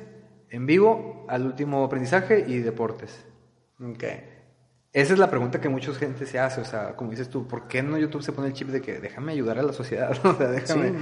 en 0.49 0.65
vivo, 0.65 1.25
al 1.29 1.45
último 1.45 1.83
aprendizaje 1.85 2.43
y 2.47 2.59
deportes. 2.59 3.25
Ok. 3.81 4.03
Esa 4.93 5.13
es 5.13 5.17
la 5.19 5.27
pregunta 5.29 5.59
que 5.59 5.69
mucha 5.69 5.91
gente 5.95 6.25
se 6.27 6.37
hace, 6.37 6.61
o 6.61 6.65
sea, 6.65 6.95
como 6.95 7.09
dices 7.09 7.27
tú, 7.27 7.47
¿por 7.47 7.67
qué 7.67 7.81
no 7.81 7.97
YouTube 7.97 8.21
se 8.21 8.31
pone 8.31 8.47
el 8.49 8.53
chip 8.53 8.67
de 8.69 8.79
que 8.79 8.99
déjame 8.99 9.31
ayudar 9.31 9.57
a 9.57 9.63
la 9.63 9.73
sociedad? 9.73 10.11
o 10.23 10.35
sea, 10.35 10.47
déjame, 10.49 10.89
Sí. 10.89 10.95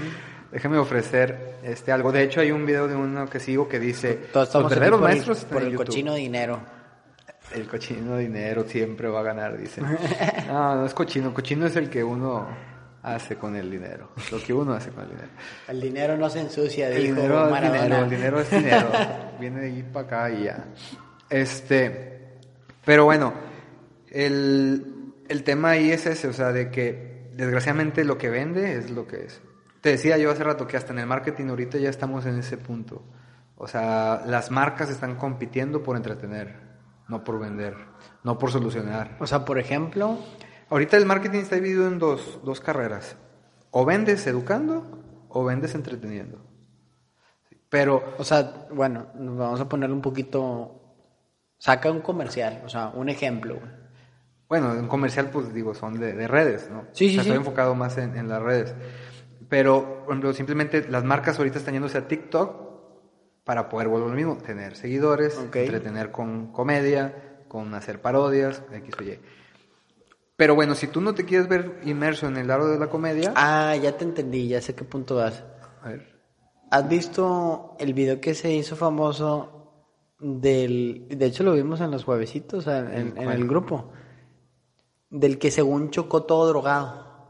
déjame 0.52 0.78
ofrecer 0.78 1.56
este 1.64 1.92
algo. 1.92 2.12
De 2.14 2.24
hecho, 2.24 2.40
hay 2.40 2.52
un 2.52 2.66
video 2.66 2.88
de 2.88 2.96
uno 2.96 3.28
que 3.30 3.40
sigo 3.42 3.68
que 3.68 3.80
dice, 3.80 4.14
Todos 4.32 4.54
los 4.54 4.72
aquí 4.72 4.80
verdaderos 4.80 5.00
por 5.02 5.10
el- 5.10 5.14
maestros 5.16 5.46
por 5.46 5.62
el 5.62 5.72
YouTube". 5.72 5.86
cochino 5.88 6.14
dinero. 6.16 6.60
El 7.54 7.68
cochino 7.68 8.16
dinero 8.16 8.64
siempre 8.66 9.10
va 9.10 9.20
a 9.20 9.24
ganar, 9.24 9.58
dicen. 9.58 9.84
No, 10.48 10.76
no 10.76 10.86
es 10.86 10.94
cochino, 10.94 11.34
cochino 11.34 11.66
es 11.66 11.76
el 11.76 11.90
que 11.90 12.02
uno 12.02 12.48
hace 13.04 13.36
con 13.36 13.58
el 13.58 13.70
dinero, 13.70 14.12
lo 14.32 14.42
que 14.42 14.54
uno 14.54 14.74
hace 14.74 14.92
con 14.92 15.04
el 15.04 15.10
dinero. 15.10 15.28
El 15.68 15.82
dinero 15.82 16.16
no 16.16 16.30
se 16.30 16.40
ensucia, 16.40 16.88
El 16.88 17.02
dijo 17.04 17.16
dinero 17.16 17.54
es 17.56 17.62
dinero, 17.74 17.96
el 18.06 18.10
dinero 18.10 18.40
es 18.40 18.50
dinero. 18.52 18.90
Viene 19.40 19.60
de 19.60 19.68
ahí 19.68 19.84
para 19.84 20.06
acá 20.06 20.30
y 20.32 20.44
ya. 20.46 20.64
Este, 21.30 22.11
pero 22.86 23.06
bueno, 23.06 23.34
el, 24.10 25.13
el 25.28 25.44
tema 25.44 25.72
ahí 25.72 25.91
es 25.91 26.06
ese, 26.06 26.28
o 26.28 26.34
sea, 26.34 26.52
de 26.52 26.70
que 26.70 27.30
desgraciadamente 27.34 28.04
lo 28.04 28.17
que 28.17 28.30
vende 28.30 28.78
es 28.78 28.91
lo 28.91 29.08
que 29.08 29.26
es. 29.26 29.41
Te 29.82 29.89
decía 29.89 30.17
yo 30.17 30.32
hace 30.32 30.44
rato 30.44 30.67
que 30.67 30.78
hasta 30.78 30.94
en 30.94 31.00
el 31.00 31.08
marketing 31.08 31.48
ahorita 31.48 31.78
ya 31.78 31.89
estamos 31.89 32.26
en 32.26 32.38
ese 32.38 32.58
punto. 32.58 33.04
O 33.56 33.67
sea, 33.67 34.24
las 34.26 34.52
marcas 34.52 34.89
están 34.89 35.15
compitiendo 35.15 35.84
por 35.84 35.96
entretener, 35.96 36.56
no 37.08 37.24
por 37.24 37.39
vender, 37.39 37.76
no 38.24 38.38
por 38.38 38.52
solucionar. 38.52 39.17
O 39.20 39.28
sea, 39.28 39.46
por 39.46 39.60
ejemplo, 39.60 40.20
Ahorita 40.72 40.96
el 40.96 41.06
marketing 41.06 41.39
está 41.39 41.56
dividido 41.56 41.86
en 41.86 42.00
dos, 42.00 42.39
dos 42.46 42.62
carreras. 42.62 43.17
O 43.72 43.84
vendes 43.84 44.26
educando 44.26 45.04
o 45.28 45.44
vendes 45.44 45.76
entreteniendo. 45.76 46.39
Pero 47.67 48.15
o 48.17 48.24
sea, 48.24 48.67
bueno, 48.72 49.08
vamos 49.13 49.60
a 49.60 49.67
ponerle 49.67 49.94
un 49.94 50.02
poquito... 50.02 50.81
Saca 51.63 51.91
un 51.91 52.02
comercial, 52.02 52.63
o 52.65 52.69
sea, 52.69 52.88
un 52.88 53.08
ejemplo. 53.08 53.60
güey. 53.60 53.71
Bueno, 54.50 54.74
en 54.74 54.88
comercial, 54.88 55.30
pues 55.30 55.54
digo, 55.54 55.76
son 55.76 56.00
de, 56.00 56.13
de 56.13 56.28
redes, 56.28 56.71
¿no? 56.71 56.88
Sí, 56.91 57.10
sí, 57.10 57.12
O 57.12 57.13
sea, 57.13 57.24
sí. 57.24 57.30
Estoy 57.30 57.38
enfocado 57.38 57.76
más 57.76 58.00
en, 58.00 58.17
en 58.17 58.28
las 58.28 58.41
redes. 58.41 58.74
Pero, 59.47 60.00
por 60.06 60.13
ejemplo, 60.13 60.34
simplemente 60.34 60.88
las 60.89 61.04
marcas 61.04 61.38
ahorita 61.38 61.60
están 61.60 61.76
yéndose 61.76 62.00
a 62.00 62.08
TikTok 62.08 62.71
para 63.43 63.69
poder 63.69 63.89
volver 63.89 64.10
lo 64.10 64.15
mismo, 64.15 64.38
tener 64.38 64.76
seguidores, 64.76 65.38
entretener 65.38 66.12
con 66.12 66.52
comedia, 66.52 67.43
con 67.47 67.76
hacer 67.76 68.02
parodias, 68.02 68.63
X 68.74 68.95
o 69.00 69.04
Y. 69.04 69.19
Pero 70.36 70.56
bueno, 70.56 70.74
si 70.74 70.88
tú 70.88 71.00
no 71.00 71.13
te 71.13 71.26
quieres 71.26 71.47
ver 71.47 71.80
inmerso 71.84 72.28
en 72.28 72.38
el 72.38 72.47
lado 72.47 72.71
de 72.71 72.80
la 72.80 72.88
comedia, 72.88 73.34
Ah, 73.36 73.76
ya 73.76 73.95
te 73.97 74.04
entendí, 74.06 74.47
ya 74.47 74.62
sé 74.62 74.74
qué 74.74 74.84
punto 74.84 75.17
vas. 75.17 75.43
a 75.84 75.89
ver, 75.89 76.08
¿Has 76.71 76.89
visto 76.89 77.76
el 77.80 77.93
video 77.93 78.19
que 78.19 78.34
se 78.34 78.52
hizo 78.52 78.76
famoso 78.76 79.61
del... 80.22 81.08
De 81.10 81.26
hecho 81.26 81.44
lo 81.44 81.54
vimos 81.54 81.82
en 81.82 81.92
los 81.92 82.04
juevesitos, 82.04 82.68
en, 82.68 83.18
el 83.18 83.48
grupo. 83.48 83.92
Del 85.10 85.38
que 85.38 85.52
según 85.52 85.90
chocó 85.90 86.24
todo 86.24 86.48
drogado. 86.48 87.28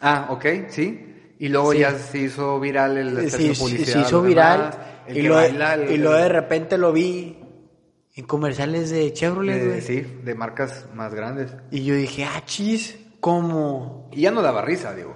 Ah, 0.00 0.28
ok, 0.30 0.46
sí. 0.68 1.34
Y 1.38 1.48
luego 1.48 1.72
Sí. 1.72 1.78
ya 1.80 1.92
se 1.98 2.18
hizo 2.18 2.58
viral 2.60 2.96
el 2.96 3.30
Sí, 3.30 3.54
sí, 3.54 3.84
se 3.84 4.00
hizo 4.00 4.22
viral 4.22 4.70
demás, 4.70 4.78
y, 5.08 5.22
lo, 5.22 5.34
baila, 5.34 5.74
el- 5.74 5.90
y 5.90 5.96
luego 5.98 6.16
de 6.16 6.28
repente 6.28 6.78
lo 6.78 6.92
vi 6.92 7.38
en 8.14 8.24
comerciales 8.26 8.90
de 8.90 9.12
Chevrolet, 9.12 9.66
güey. 9.66 9.80
sí, 9.80 10.00
de 10.22 10.34
marcas 10.34 10.86
más 10.94 11.12
grandes. 11.14 11.54
Y 11.70 11.84
yo 11.84 11.94
dije, 11.94 12.24
ah, 12.24 12.42
chis, 12.44 12.98
¿cómo? 13.20 14.08
Y 14.12 14.22
ya 14.22 14.30
no 14.30 14.40
daba 14.42 14.62
risa, 14.62 14.94
digo. 14.94 15.14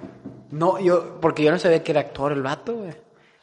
No, 0.51 0.79
yo, 0.79 1.19
porque 1.21 1.43
yo 1.43 1.51
no 1.51 1.59
sabía 1.59 1.83
que 1.83 1.91
era 1.91 2.01
actor 2.01 2.31
el 2.31 2.41
vato, 2.41 2.75
güey. 2.75 2.89
O 2.91 2.95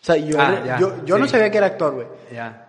sea, 0.07 0.16
yo, 0.16 0.37
Ah, 0.38 0.62
ya, 0.64 0.79
yo, 0.79 1.05
yo 1.07 1.18
no 1.18 1.27
sabía 1.27 1.50
que 1.50 1.59
era 1.59 1.68
actor, 1.68 1.94
güey. 1.94 2.07
Ya. 2.33 2.63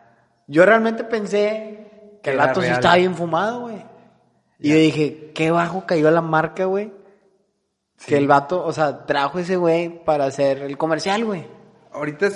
Yo 0.48 0.66
realmente 0.66 1.04
pensé 1.04 2.20
que 2.22 2.32
el 2.32 2.38
vato 2.38 2.62
sí 2.62 2.68
estaba 2.68 2.96
bien 2.96 3.16
fumado, 3.16 3.62
güey. 3.62 3.84
Y 4.60 4.70
yo 4.70 4.76
dije, 4.76 5.32
qué 5.34 5.52
bajo 5.52 5.86
cayó 5.86 6.10
la 6.12 6.22
marca, 6.22 6.66
güey. 6.66 6.94
Que 8.06 8.18
el 8.18 8.28
vato, 8.28 8.64
o 8.64 8.74
sea, 8.74 9.06
trajo 9.06 9.40
ese 9.40 9.58
güey 9.58 10.04
para 10.04 10.26
hacer 10.26 10.60
el 10.60 10.78
comercial, 10.78 11.26
güey. 11.26 11.48
Ahorita 11.92 12.30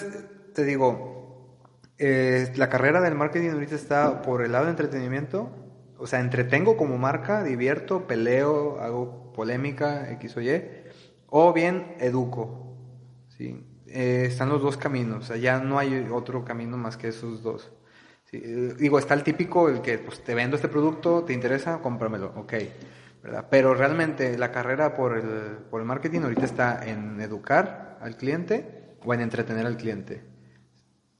te 0.53 0.63
digo, 0.63 1.57
eh, 1.97 2.51
la 2.55 2.69
carrera 2.69 3.01
del 3.01 3.15
marketing 3.15 3.51
ahorita 3.51 3.75
está 3.75 4.21
por 4.21 4.41
el 4.41 4.53
lado 4.53 4.65
de 4.65 4.71
entretenimiento. 4.71 5.49
O 5.97 6.07
sea, 6.07 6.21
entretengo 6.21 6.77
como 6.77 6.97
marca, 6.97 7.43
divierto, 7.43 8.07
peleo, 8.07 8.79
hago 8.79 9.33
polémica, 9.33 10.09
X 10.13 10.37
o 10.37 10.41
Y. 10.41 10.63
O 11.27 11.51
bien 11.51 11.95
educo. 11.99 12.77
¿sí? 13.37 13.65
Eh, 13.87 14.25
están 14.27 14.49
los 14.49 14.61
dos 14.61 14.77
caminos. 14.77 15.25
O 15.25 15.27
sea, 15.27 15.37
ya 15.37 15.59
no 15.59 15.77
hay 15.77 16.07
otro 16.11 16.45
camino 16.45 16.77
más 16.77 16.95
que 16.95 17.09
esos 17.09 17.43
dos. 17.43 17.69
Sí, 18.29 18.37
eh, 18.43 18.75
digo, 18.77 18.99
está 18.99 19.13
el 19.13 19.23
típico, 19.23 19.69
el 19.69 19.81
que 19.81 19.97
pues, 19.97 20.23
te 20.23 20.35
vendo 20.35 20.55
este 20.55 20.67
producto, 20.67 21.23
¿te 21.23 21.33
interesa? 21.33 21.79
Cómpramelo, 21.79 22.33
ok. 22.35 22.53
¿verdad? 23.23 23.47
Pero 23.49 23.73
realmente 23.73 24.37
la 24.37 24.51
carrera 24.51 24.93
por 24.93 25.17
el, 25.17 25.57
por 25.69 25.81
el 25.81 25.87
marketing 25.87 26.21
ahorita 26.21 26.45
está 26.45 26.85
en 26.85 27.19
educar 27.19 27.97
al 28.01 28.15
cliente 28.15 28.95
o 29.03 29.13
en 29.13 29.21
entretener 29.21 29.65
al 29.65 29.77
cliente. 29.77 30.23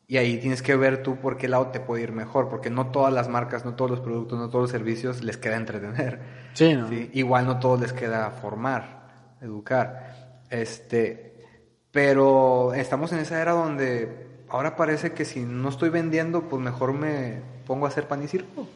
Y 0.07 0.17
ahí 0.17 0.37
tienes 0.39 0.61
que 0.61 0.75
ver 0.75 1.03
tú 1.03 1.17
por 1.17 1.37
qué 1.37 1.47
lado 1.47 1.67
te 1.67 1.79
puede 1.79 2.03
ir 2.03 2.11
mejor, 2.11 2.49
porque 2.49 2.69
no 2.69 2.89
todas 2.89 3.13
las 3.13 3.27
marcas, 3.27 3.63
no 3.63 3.75
todos 3.75 3.91
los 3.91 3.99
productos, 3.99 4.39
no 4.39 4.49
todos 4.49 4.63
los 4.63 4.71
servicios 4.71 5.23
les 5.23 5.37
queda 5.37 5.55
entretener. 5.55 6.19
Sí, 6.53 6.73
¿no? 6.73 6.89
¿sí? 6.89 7.11
Igual 7.13 7.45
no 7.45 7.59
todos 7.59 7.79
les 7.79 7.93
queda 7.93 8.31
formar, 8.31 9.35
educar. 9.41 10.45
Este, 10.49 11.45
pero 11.91 12.73
estamos 12.73 13.11
en 13.13 13.19
esa 13.19 13.39
era 13.39 13.51
donde 13.51 14.28
ahora 14.49 14.75
parece 14.75 15.11
que 15.13 15.25
si 15.25 15.41
no 15.41 15.69
estoy 15.69 15.89
vendiendo, 15.89 16.43
pues 16.43 16.61
mejor 16.61 16.93
me 16.93 17.41
pongo 17.65 17.85
a 17.85 17.89
hacer 17.89 18.07
pan 18.07 18.23
y 18.23 18.27
circo. 18.27 18.67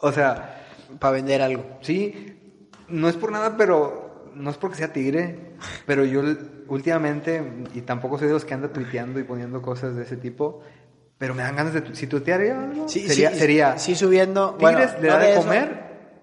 O 0.00 0.12
sea, 0.12 0.56
Para 0.98 1.12
vender 1.12 1.42
algo. 1.42 1.64
sí, 1.80 2.36
no 2.88 3.08
es 3.08 3.16
por 3.16 3.32
nada, 3.32 3.56
pero 3.56 4.24
no 4.34 4.50
es 4.50 4.56
porque 4.56 4.76
sea 4.76 4.92
tigre, 4.92 5.52
pero 5.86 6.04
yo 6.04 6.22
últimamente, 6.68 7.42
y 7.74 7.80
tampoco 7.82 8.18
soy 8.18 8.28
de 8.28 8.34
los 8.34 8.44
que 8.44 8.54
anda 8.54 8.68
tuiteando 8.68 9.18
y 9.18 9.24
poniendo 9.24 9.60
cosas 9.62 9.96
de 9.96 10.02
ese 10.04 10.16
tipo, 10.16 10.60
pero 11.18 11.34
me 11.34 11.42
dan 11.42 11.56
ganas 11.56 11.74
de, 11.74 11.80
tu- 11.80 11.94
si 11.94 12.06
tuitearía 12.06 12.62
algo, 12.62 12.88
Sí, 12.88 13.08
sería, 13.08 13.30
sí, 13.30 13.38
sería 13.38 13.78
sí, 13.78 13.94
subiendo. 13.96 14.54
Tigres 14.54 14.92
bueno, 14.92 15.02
le 15.02 15.08
no 15.08 15.14
da 15.14 15.26
de, 15.26 15.34
comer 15.34 15.82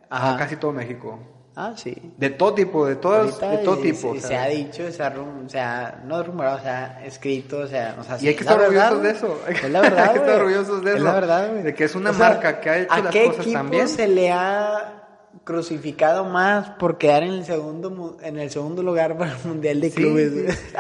a 0.10 0.36
casi 0.38 0.56
todo 0.56 0.72
México. 0.72 1.20
Ah, 1.58 1.74
sí. 1.78 1.96
De 2.18 2.30
todo 2.32 2.54
tipo, 2.54 2.86
de 2.86 2.98
todas, 2.98 3.40
de 3.40 3.58
todo 3.60 3.78
tipo. 3.78 4.14
sea. 4.16 4.28
se 4.28 4.36
ha 4.36 4.48
dicho, 4.48 4.92
se 4.92 5.02
ha, 5.02 5.10
rum- 5.10 5.48
se 5.48 5.58
ha- 5.60 6.02
no 6.06 6.22
rumorado, 6.22 6.60
se 6.60 6.68
ha 6.68 7.06
escrito, 7.06 7.60
o 7.60 7.68
sea, 7.68 7.96
sea, 8.04 8.18
Y 8.20 8.28
hay 8.28 8.36
que 8.36 8.42
es 8.44 8.48
estar 8.50 8.60
orgullosos 8.60 9.02
de 9.04 9.10
eso. 9.12 9.40
Es 9.48 9.70
la 9.70 9.82
verdad, 9.82 10.04
Hay 10.08 10.14
que 10.14 10.20
estar 10.20 10.36
orgullosos 10.42 10.84
de 10.84 10.90
Es 10.92 10.96
eso. 10.98 11.06
la 11.06 11.14
verdad, 11.14 11.50
güey. 11.52 11.64
De 11.64 11.74
que 11.74 11.84
es 11.86 11.96
una 11.96 12.10
O 12.10 12.14
sea, 12.14 12.30
marca 12.30 12.60
que 12.60 12.70
ha 12.70 12.78
hecho 12.80 12.92
¿a 12.94 13.00
las 13.00 13.12
qué 13.14 13.26
cosas 13.28 13.40
equipo 13.42 13.58
tan 13.60 13.70
bien? 13.70 13.88
se 13.88 14.08
le 14.08 14.32
ha 14.34 15.02
crucificado 15.46 16.26
más 16.26 16.72
por 16.72 16.98
quedar 16.98 17.24
en 17.24 17.34
el 17.34 17.46
segundo 17.46 18.18
en 18.22 18.38
el 18.38 18.50
segundo 18.50 18.82
lugar 18.84 19.18
para 19.18 19.32
el 19.38 19.46
mundial 19.48 19.80
de 19.80 19.90
Sí, 19.92 19.96
clubes? 19.96 20.32
sí. 20.58 20.76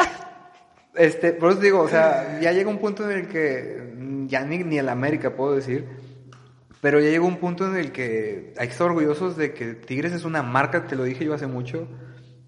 Este, 0.95 1.33
por 1.33 1.51
eso 1.51 1.59
digo, 1.61 1.81
o 1.81 1.89
sea, 1.89 2.39
ya 2.41 2.51
llega 2.51 2.69
un 2.69 2.79
punto 2.79 3.09
en 3.09 3.17
el 3.19 3.27
que 3.27 3.93
mm, 3.97 4.27
ya 4.27 4.41
ni, 4.43 4.57
ni 4.59 4.77
el 4.77 4.89
América 4.89 5.31
puedo 5.35 5.55
decir, 5.55 5.87
pero 6.85 6.99
ya 6.99 7.09
llega 7.09 7.25
un 7.25 7.37
punto 7.37 7.65
en 7.67 7.77
el 7.77 7.91
que 7.91 8.53
hay 8.59 8.67
que 8.67 8.71
estar 8.73 8.85
orgullosos 8.85 9.35
de 9.35 9.55
que 9.55 9.73
Tigres 9.73 10.13
es 10.13 10.23
una 10.23 10.43
marca, 10.43 10.85
te 10.85 10.95
lo 10.95 11.03
dije 11.03 11.25
yo 11.25 11.33
hace 11.33 11.47
mucho, 11.47 11.87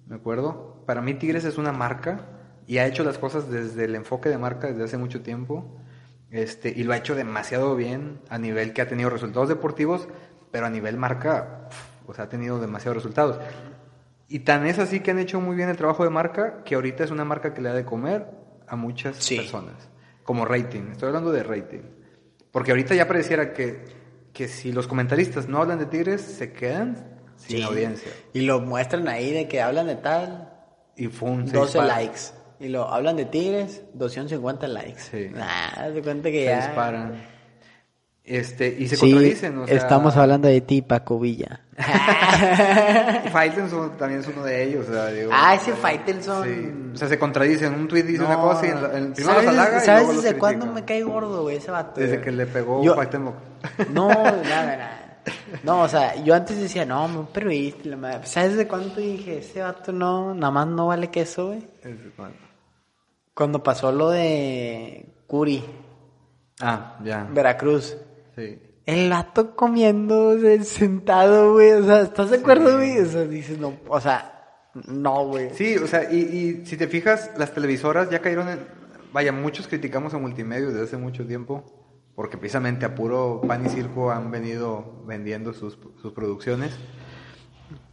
me 0.06 0.15
acuerdo. 0.17 0.84
Para 0.86 1.02
mí 1.02 1.15
Tigres 1.15 1.43
es 1.43 1.58
una 1.58 1.71
marca 1.71 2.19
y 2.67 2.78
ha 2.78 2.86
hecho 2.86 3.04
las 3.04 3.17
cosas 3.17 3.50
desde 3.50 3.86
el 3.86 3.95
enfoque 3.95 4.30
de 4.30 4.38
marca 4.38 4.67
desde 4.67 4.84
hace 4.84 4.97
mucho 5.00 5.23
tiempo. 5.23 5.82
Este, 6.30 6.69
y 6.69 6.84
lo 6.84 6.93
ha 6.93 6.97
hecho 6.97 7.15
demasiado 7.15 7.76
bien 7.76 8.19
a 8.30 8.38
nivel 8.38 8.73
que 8.73 8.84
ha 8.84 8.88
tenido 8.88 9.10
resultados 9.10 9.50
deportivos, 9.50 10.08
pero 10.52 10.67
a 10.67 10.69
nivel 10.69 10.97
marca, 10.97 11.67
o 12.06 12.13
sea, 12.13 12.26
ha 12.26 12.30
tenido 12.30 12.60
demasiados 12.60 12.97
resultados. 12.97 13.39
Y 14.28 14.41
tan 14.41 14.67
es 14.67 14.78
así 14.78 15.00
que 15.00 15.10
han 15.10 15.17
hecho 15.17 15.41
muy 15.41 15.56
bien 15.56 15.69
el 15.69 15.78
trabajo 15.78 16.04
de 16.04 16.12
marca 16.12 16.63
que 16.63 16.76
ahorita 16.76 17.04
es 17.04 17.10
una 17.10 17.26
marca 17.26 17.56
que 17.56 17.62
le 17.63 17.69
da 17.69 17.76
de 17.76 17.86
comer 17.86 18.28
a 18.67 18.76
muchas 18.76 19.15
Sí. 19.17 19.38
personas. 19.38 19.89
Como 20.21 20.45
rating. 20.45 20.91
Estoy 20.91 21.08
hablando 21.08 21.32
de 21.32 21.41
rating. 21.41 21.82
Porque 22.52 22.69
ahorita 22.69 22.93
ya 22.93 23.08
pareciera 23.08 23.52
que, 23.52 23.97
que 24.38 24.47
si 24.47 24.71
los 24.71 24.88
comentaristas 24.88 25.47
no 25.47 25.58
hablan 25.60 25.80
de 25.80 25.88
Tigres, 25.88 26.21
se 26.21 26.54
quedan 26.54 26.95
sin 27.38 27.58
Sí. 27.58 27.63
audiencia. 27.63 28.12
Y 28.34 28.41
lo 28.41 28.60
muestran 28.62 29.08
ahí 29.08 29.32
de 29.32 29.47
que 29.47 29.62
hablan 29.63 29.88
de 29.88 29.95
tal, 29.95 30.54
Y 30.95 31.08
fun, 31.08 31.47
se 31.47 31.54
12 31.58 31.80
dispara. 31.80 32.00
likes. 32.02 32.19
Y 32.60 32.67
lo 32.69 32.88
hablan 32.88 33.15
de 33.15 33.26
Tigres, 33.26 33.82
250 33.95 34.67
likes. 34.67 35.00
Sí. 35.00 35.30
Nah, 35.34 35.91
se 35.91 36.02
cuenta 36.04 36.30
que 36.30 36.39
Se 36.41 36.45
ya. 36.45 36.58
disparan. 36.67 37.21
Este, 38.30 38.68
y 38.78 38.90
se 38.90 38.98
Sí, 38.98 39.10
contradicen. 39.10 39.58
O 39.58 39.66
sea, 39.68 39.78
estamos 39.78 40.18
hablando 40.18 40.50
de 40.50 40.60
ti, 40.60 40.82
Paco 40.82 41.18
Villa. 41.18 41.62
Faitelson 43.32 43.98
también 43.98 44.20
es 44.22 44.28
uno 44.28 44.44
de 44.44 44.63
ellos. 44.63 44.88
O 44.90 44.94
sea, 44.94 45.08
digo, 45.08 45.32
ah, 45.34 45.56
ese 45.56 45.74
Faitelson. 45.74 46.44
Sí. 46.44 46.92
O 46.94 46.98
sea, 46.98 47.08
se 47.08 47.18
contradicen. 47.20 47.74
Un 47.74 47.88
tweet 47.88 48.04
dice 48.04 48.24
una 48.24 48.38
cosa 48.38 48.66
y 48.66 48.70
en, 48.70 48.82
la- 48.84 48.98
en- 48.98 49.13
primero 49.13 49.34
los 49.36 49.44
¿Sabes, 49.46 49.48
halaga 49.60 49.78
y 49.78 49.86
¿sabes 49.86 50.02
luego 50.04 50.13
los 50.13 50.24
desde 50.24 50.38
cuándo 50.38 50.66
me 50.68 50.84
cae 50.86 51.04
gordo, 51.04 51.44
güey, 51.44 51.58
ese 51.58 51.72
vato? 51.72 52.00
Desde 52.02 52.16
güey? 52.18 52.26
que 52.26 52.32
le 52.32 52.46
pegó 52.48 52.84
Yo- 52.84 52.96
Cuauhtémoc. 52.96 53.36
No, 53.94 54.10
nada, 54.10 54.44
nada. 54.44 55.04
No, 55.63 55.82
o 55.82 55.90
sea, 55.90 56.16
yo 56.24 56.36
antes 56.36 56.58
decía, 56.60 56.86
no, 56.86 57.06
un 57.06 57.28
periodista, 57.28 57.90
la 57.90 57.98
madre. 57.98 58.26
¿Sabes 58.26 58.52
desde 58.52 58.68
cuándo 58.68 58.96
dije, 58.96 59.40
ese 59.40 59.62
vato 59.62 59.92
no, 59.92 60.34
nada 60.34 60.52
más 60.52 60.68
no 60.68 60.88
vale 60.88 61.10
queso, 61.10 61.48
güey? 61.48 61.60
Es- 61.84 62.16
bueno. 62.18 62.34
Cuando 63.34 63.62
pasó 63.62 63.92
lo 63.92 64.10
de 64.10 65.06
Curi, 65.28 65.63
Ah, 66.60 66.98
ya. 67.04 67.28
Veracruz. 67.32 67.96
Sí. 68.38 68.62
El 68.86 69.10
vato 69.10 69.56
comiendo 69.56 70.38
sentado, 70.63 71.54
güey. 71.54 71.71
O 71.71 71.86
sea, 71.86 72.02
¿estás 72.02 72.30
de 72.30 72.38
acuerdo, 72.38 72.78
güey? 72.78 73.00
O 73.00 73.06
sea, 73.06 73.23
dices, 73.26 73.58
no, 73.58 73.73
o 73.89 74.00
sea, 74.00 74.38
no, 74.88 75.26
güey. 75.26 75.50
Sí, 75.54 75.76
o 75.76 75.88
sea, 75.88 76.12
y, 76.12 76.17
y 76.19 76.65
si 76.65 76.78
te 76.78 76.88
fijas, 76.88 77.32
las 77.38 77.54
televisoras 77.54 78.10
ya 78.10 78.19
cayeron 78.19 78.47
en... 78.47 78.60
Vaya, 79.12 79.32
muchos 79.32 79.67
criticamos 79.67 80.13
a 80.13 80.19
Multimedios 80.19 80.73
desde 80.73 80.86
hace 80.86 80.97
mucho 80.97 81.26
tiempo, 81.26 81.65
porque 82.15 82.38
precisamente 82.38 82.86
a 82.86 82.93
puro 82.93 83.41
pan 83.45 83.65
y 83.65 83.69
circo 83.69 84.12
han 84.12 84.30
venido 84.32 85.04
vendiendo 85.06 85.54
sus, 85.54 85.78
sus 86.02 86.13
producciones. 86.13 86.78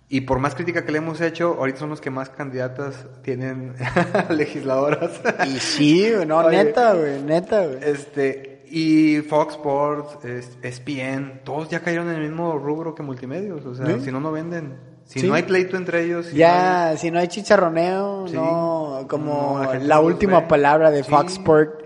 Y 0.09 0.23
por 0.23 0.39
más 0.39 0.55
crítica 0.55 0.85
que 0.85 0.93
le 0.93 0.99
hemos 0.99 1.21
hecho, 1.21 1.57
ahorita 1.59 1.79
son 1.81 1.91
los 1.91 2.01
que 2.01 2.11
más 2.11 2.29
candidatas 2.29 3.07
tienen 3.23 3.75
legisladoras. 4.31 5.21
Y 5.47 5.59
sí, 5.59 6.13
no, 6.27 6.39
Oye, 6.39 6.63
neta, 6.65 6.95
güey, 6.95 7.23
neta, 7.23 7.67
güey. 7.67 7.79
Este, 7.83 8.54
y 8.71 9.21
Fox 9.23 9.55
Sports, 9.55 10.25
es- 10.25 10.57
ESPN, 10.63 11.41
todos 11.45 11.69
ya 11.69 11.81
cayeron 11.81 12.09
en 12.11 12.17
el 12.17 12.23
mismo 12.29 12.59
rubro 12.59 12.95
que 12.95 13.03
multimedios. 13.03 13.65
O 13.65 13.75
sea, 13.75 13.87
Sí. 13.87 14.01
si 14.07 14.13
no, 14.13 14.21
no 14.21 14.33
venden. 14.33 14.77
Si 15.05 15.21
Sí. 15.21 15.27
no 15.29 15.35
hay 15.35 15.43
pleito 15.43 15.77
entre 15.77 16.03
ellos. 16.05 16.27
si 16.27 16.33
no 16.33 16.39
Ya, 16.39 16.95
si 16.97 17.11
no 17.11 17.19
hay 17.19 17.29
chicharroneo, 17.29 18.27
Sí. 18.27 18.35
no, 18.35 19.07
como 19.09 19.59
No, 19.63 19.75
la 19.75 19.79
la, 19.79 20.01
última 20.01 20.41
ve. 20.41 20.47
palabra 20.47 20.91
de. 20.91 21.05
Fox 21.05 21.35
Sport. 21.35 21.83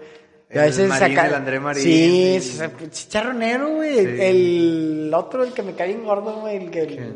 Que 0.49 0.59
a 0.61 0.63
veces 0.63 0.89
saca- 0.91 1.27
el 1.27 1.35
André 1.35 1.61
Marín, 1.61 1.83
Sí, 1.83 2.39
sí, 2.41 2.59
chicharronero, 2.91 3.75
güey. 3.75 3.99
El 4.23 5.13
otro, 5.15 5.45
el 5.45 5.53
que 5.53 5.63
me 5.63 5.75
cae 5.75 5.89
bien 5.89 6.05
gordo, 6.05 6.41
güey. 6.41 6.57
El, 6.57 6.71
que, 6.71 7.13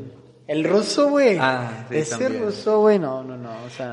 el, 0.48 0.64
ruso, 0.64 1.08
güey. 1.08 1.38
Ah, 1.40 1.86
Ese 1.88 2.10
también. 2.18 2.42
ruso, 2.44 2.80
güey, 2.80 2.98
no, 2.98 3.22
no, 3.22 3.38
no, 3.38 3.50
o 3.64 3.70
sea. 3.70 3.90